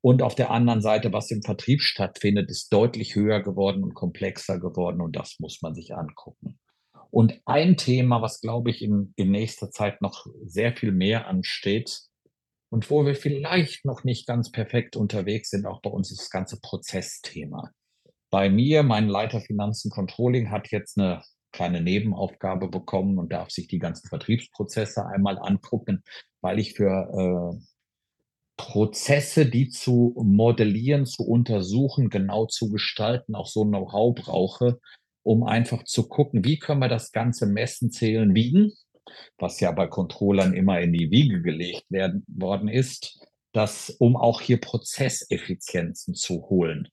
und 0.01 0.23
auf 0.23 0.37
der 0.37 0.51
anderen 0.51 0.81
Seite, 0.81 1.13
was 1.13 1.31
im 1.31 1.43
Vertrieb 1.43 1.83
stattfindet, 1.83 2.51
ist 2.51 2.73
deutlich 2.73 3.17
höher 3.17 3.43
geworden 3.43 3.83
und 3.83 3.95
komplexer 3.95 4.61
geworden 4.61 5.01
und 5.01 5.17
das 5.17 5.37
muss 5.41 5.61
man 5.61 5.75
sich 5.75 5.95
angucken. 5.95 6.59
Und 7.11 7.41
ein 7.47 7.77
Thema, 7.77 8.23
was, 8.23 8.41
glaube 8.41 8.71
ich, 8.71 8.83
in, 8.83 9.13
in 9.17 9.31
nächster 9.31 9.71
Zeit 9.71 10.01
noch 10.01 10.27
sehr 10.45 10.77
viel 10.77 10.93
mehr 10.93 11.27
ansteht 11.27 12.03
und 12.71 12.89
wo 12.91 13.07
wir 13.07 13.17
vielleicht 13.17 13.85
noch 13.85 14.05
nicht 14.05 14.27
ganz 14.27 14.53
perfekt 14.53 14.95
unterwegs 14.95 15.51
sind, 15.51 15.67
auch 15.67 15.81
bei 15.81 15.91
uns 15.91 16.11
ist 16.13 16.21
das 16.21 16.31
ganze 16.31 16.61
Prozessthema. 16.61 17.73
Bei 18.31 18.51
mir, 18.51 18.83
mein 18.83 19.09
Leiter 19.09 19.41
Finanzen 19.41 19.91
Controlling, 19.91 20.51
hat 20.51 20.71
jetzt 20.71 20.99
eine 20.99 21.23
kleine 21.53 21.81
Nebenaufgabe 21.81 22.69
bekommen 22.69 23.19
und 23.19 23.33
darf 23.33 23.51
sich 23.51 23.69
die 23.69 23.79
ganzen 23.79 24.09
Vertriebsprozesse 24.09 25.07
einmal 25.07 25.39
angucken, 25.39 26.03
weil 26.41 26.59
ich 26.59 26.75
für 26.75 27.55
äh, 27.55 27.65
Prozesse, 28.57 29.47
die 29.47 29.69
zu 29.69 30.15
modellieren, 30.23 31.07
zu 31.07 31.25
untersuchen, 31.25 32.11
genau 32.11 32.47
zu 32.47 32.71
gestalten, 32.71 33.35
auch 33.35 33.47
so 33.47 33.65
Know-how 33.65 34.15
brauche, 34.15 34.81
um 35.23 35.45
einfach 35.45 35.85
zu 35.85 36.09
gucken, 36.09 36.45
wie 36.45 36.59
können 36.59 36.81
wir 36.81 36.89
das 36.89 37.13
Ganze 37.13 37.47
messen, 37.47 37.91
zählen, 37.91 38.35
wiegen, 38.35 38.73
was 39.39 39.61
ja 39.61 39.71
bei 39.73 39.87
Controllern 39.87 40.55
immer 40.55 40.81
in 40.81 40.93
die 40.93 41.11
Wiege 41.11 41.41
gelegt 41.41 41.85
werden, 41.89 42.25
worden 42.29 42.69
ist, 42.69 43.21
das, 43.53 43.91
um 43.91 44.17
auch 44.17 44.41
hier 44.41 44.61
Prozesseffizienzen 44.61 46.15
zu 46.15 46.49
holen 46.51 46.89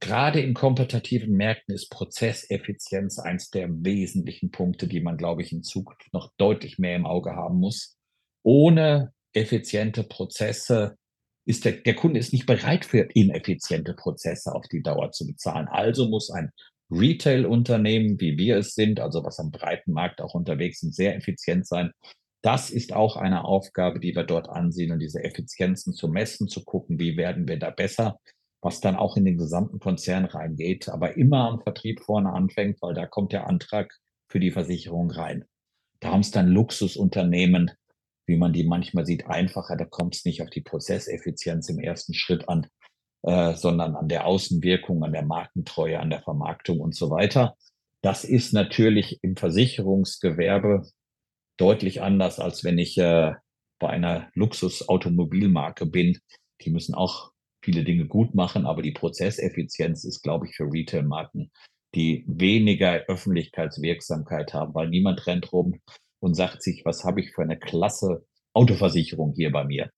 gerade 0.00 0.40
in 0.40 0.54
kompetitiven 0.54 1.36
Märkten 1.36 1.74
ist 1.74 1.90
Prozesseffizienz 1.90 3.18
eins 3.18 3.50
der 3.50 3.68
wesentlichen 3.70 4.50
Punkte, 4.50 4.88
die 4.88 5.00
man, 5.00 5.16
glaube 5.16 5.42
ich, 5.42 5.52
in 5.52 5.62
Zukunft 5.62 6.12
noch 6.12 6.32
deutlich 6.36 6.78
mehr 6.78 6.96
im 6.96 7.06
Auge 7.06 7.36
haben 7.36 7.58
muss. 7.58 7.96
Ohne 8.42 9.12
effiziente 9.32 10.02
Prozesse 10.02 10.96
ist 11.46 11.64
der, 11.64 11.72
der 11.72 11.94
Kunde 11.94 12.18
ist 12.18 12.32
nicht 12.32 12.46
bereit 12.46 12.84
für 12.84 13.08
ineffiziente 13.14 13.94
Prozesse 13.94 14.54
auf 14.54 14.66
die 14.68 14.82
Dauer 14.82 15.12
zu 15.12 15.26
bezahlen. 15.26 15.68
Also 15.68 16.08
muss 16.08 16.30
ein 16.30 16.50
Retail-Unternehmen, 16.90 18.20
wie 18.20 18.36
wir 18.36 18.56
es 18.56 18.74
sind, 18.74 19.00
also 19.00 19.22
was 19.22 19.38
am 19.38 19.50
breiten 19.50 19.92
Markt 19.92 20.20
auch 20.20 20.34
unterwegs 20.34 20.80
sind, 20.80 20.94
sehr 20.94 21.16
effizient 21.16 21.66
sein. 21.66 21.92
Das 22.42 22.70
ist 22.70 22.92
auch 22.92 23.16
eine 23.16 23.44
Aufgabe, 23.44 24.00
die 24.00 24.14
wir 24.16 24.24
dort 24.24 24.48
ansehen 24.48 24.92
und 24.92 24.98
diese 24.98 25.22
Effizienzen 25.22 25.92
zu 25.92 26.08
messen, 26.08 26.48
zu 26.48 26.64
gucken, 26.64 26.98
wie 26.98 27.16
werden 27.16 27.46
wir 27.46 27.58
da 27.58 27.70
besser 27.70 28.18
was 28.62 28.80
dann 28.80 28.96
auch 28.96 29.16
in 29.16 29.24
den 29.24 29.38
gesamten 29.38 29.78
Konzern 29.78 30.24
reingeht, 30.24 30.88
aber 30.88 31.16
immer 31.16 31.48
am 31.48 31.60
Vertrieb 31.60 32.00
vorne 32.00 32.32
anfängt, 32.32 32.80
weil 32.82 32.94
da 32.94 33.06
kommt 33.06 33.32
der 33.32 33.46
Antrag 33.46 33.98
für 34.28 34.40
die 34.40 34.50
Versicherung 34.50 35.10
rein. 35.10 35.44
Da 36.00 36.12
haben 36.12 36.20
es 36.20 36.30
dann 36.30 36.48
Luxusunternehmen, 36.48 37.70
wie 38.26 38.36
man 38.36 38.52
die 38.52 38.64
manchmal 38.64 39.06
sieht, 39.06 39.26
einfacher. 39.26 39.76
Da 39.76 39.84
kommt 39.84 40.14
es 40.14 40.24
nicht 40.24 40.42
auf 40.42 40.50
die 40.50 40.60
Prozesseffizienz 40.60 41.68
im 41.68 41.78
ersten 41.78 42.14
Schritt 42.14 42.48
an, 42.48 42.66
äh, 43.22 43.54
sondern 43.54 43.96
an 43.96 44.08
der 44.08 44.26
Außenwirkung, 44.26 45.02
an 45.04 45.12
der 45.12 45.24
Markentreue, 45.24 45.98
an 45.98 46.10
der 46.10 46.22
Vermarktung 46.22 46.80
und 46.80 46.94
so 46.94 47.10
weiter. 47.10 47.56
Das 48.02 48.24
ist 48.24 48.52
natürlich 48.52 49.18
im 49.22 49.36
Versicherungsgewerbe 49.36 50.86
deutlich 51.58 52.00
anders, 52.00 52.38
als 52.38 52.64
wenn 52.64 52.78
ich 52.78 52.96
äh, 52.96 53.34
bei 53.78 53.88
einer 53.88 54.30
Luxusautomobilmarke 54.34 55.86
bin. 55.86 56.18
Die 56.62 56.70
müssen 56.70 56.94
auch 56.94 57.29
viele 57.62 57.84
Dinge 57.84 58.06
gut 58.06 58.34
machen, 58.34 58.66
aber 58.66 58.82
die 58.82 58.92
Prozesseffizienz 58.92 60.04
ist, 60.04 60.22
glaube 60.22 60.46
ich, 60.46 60.56
für 60.56 60.64
Retail-Marken, 60.64 61.50
die 61.94 62.24
weniger 62.26 63.04
Öffentlichkeitswirksamkeit 63.08 64.54
haben, 64.54 64.74
weil 64.74 64.88
niemand 64.88 65.26
rennt 65.26 65.52
rum 65.52 65.80
und 66.20 66.34
sagt 66.34 66.62
sich, 66.62 66.82
was 66.84 67.04
habe 67.04 67.20
ich 67.20 67.32
für 67.32 67.42
eine 67.42 67.58
klasse 67.58 68.26
Autoversicherung 68.52 69.34
hier 69.34 69.50
bei 69.50 69.64
mir. 69.64 69.90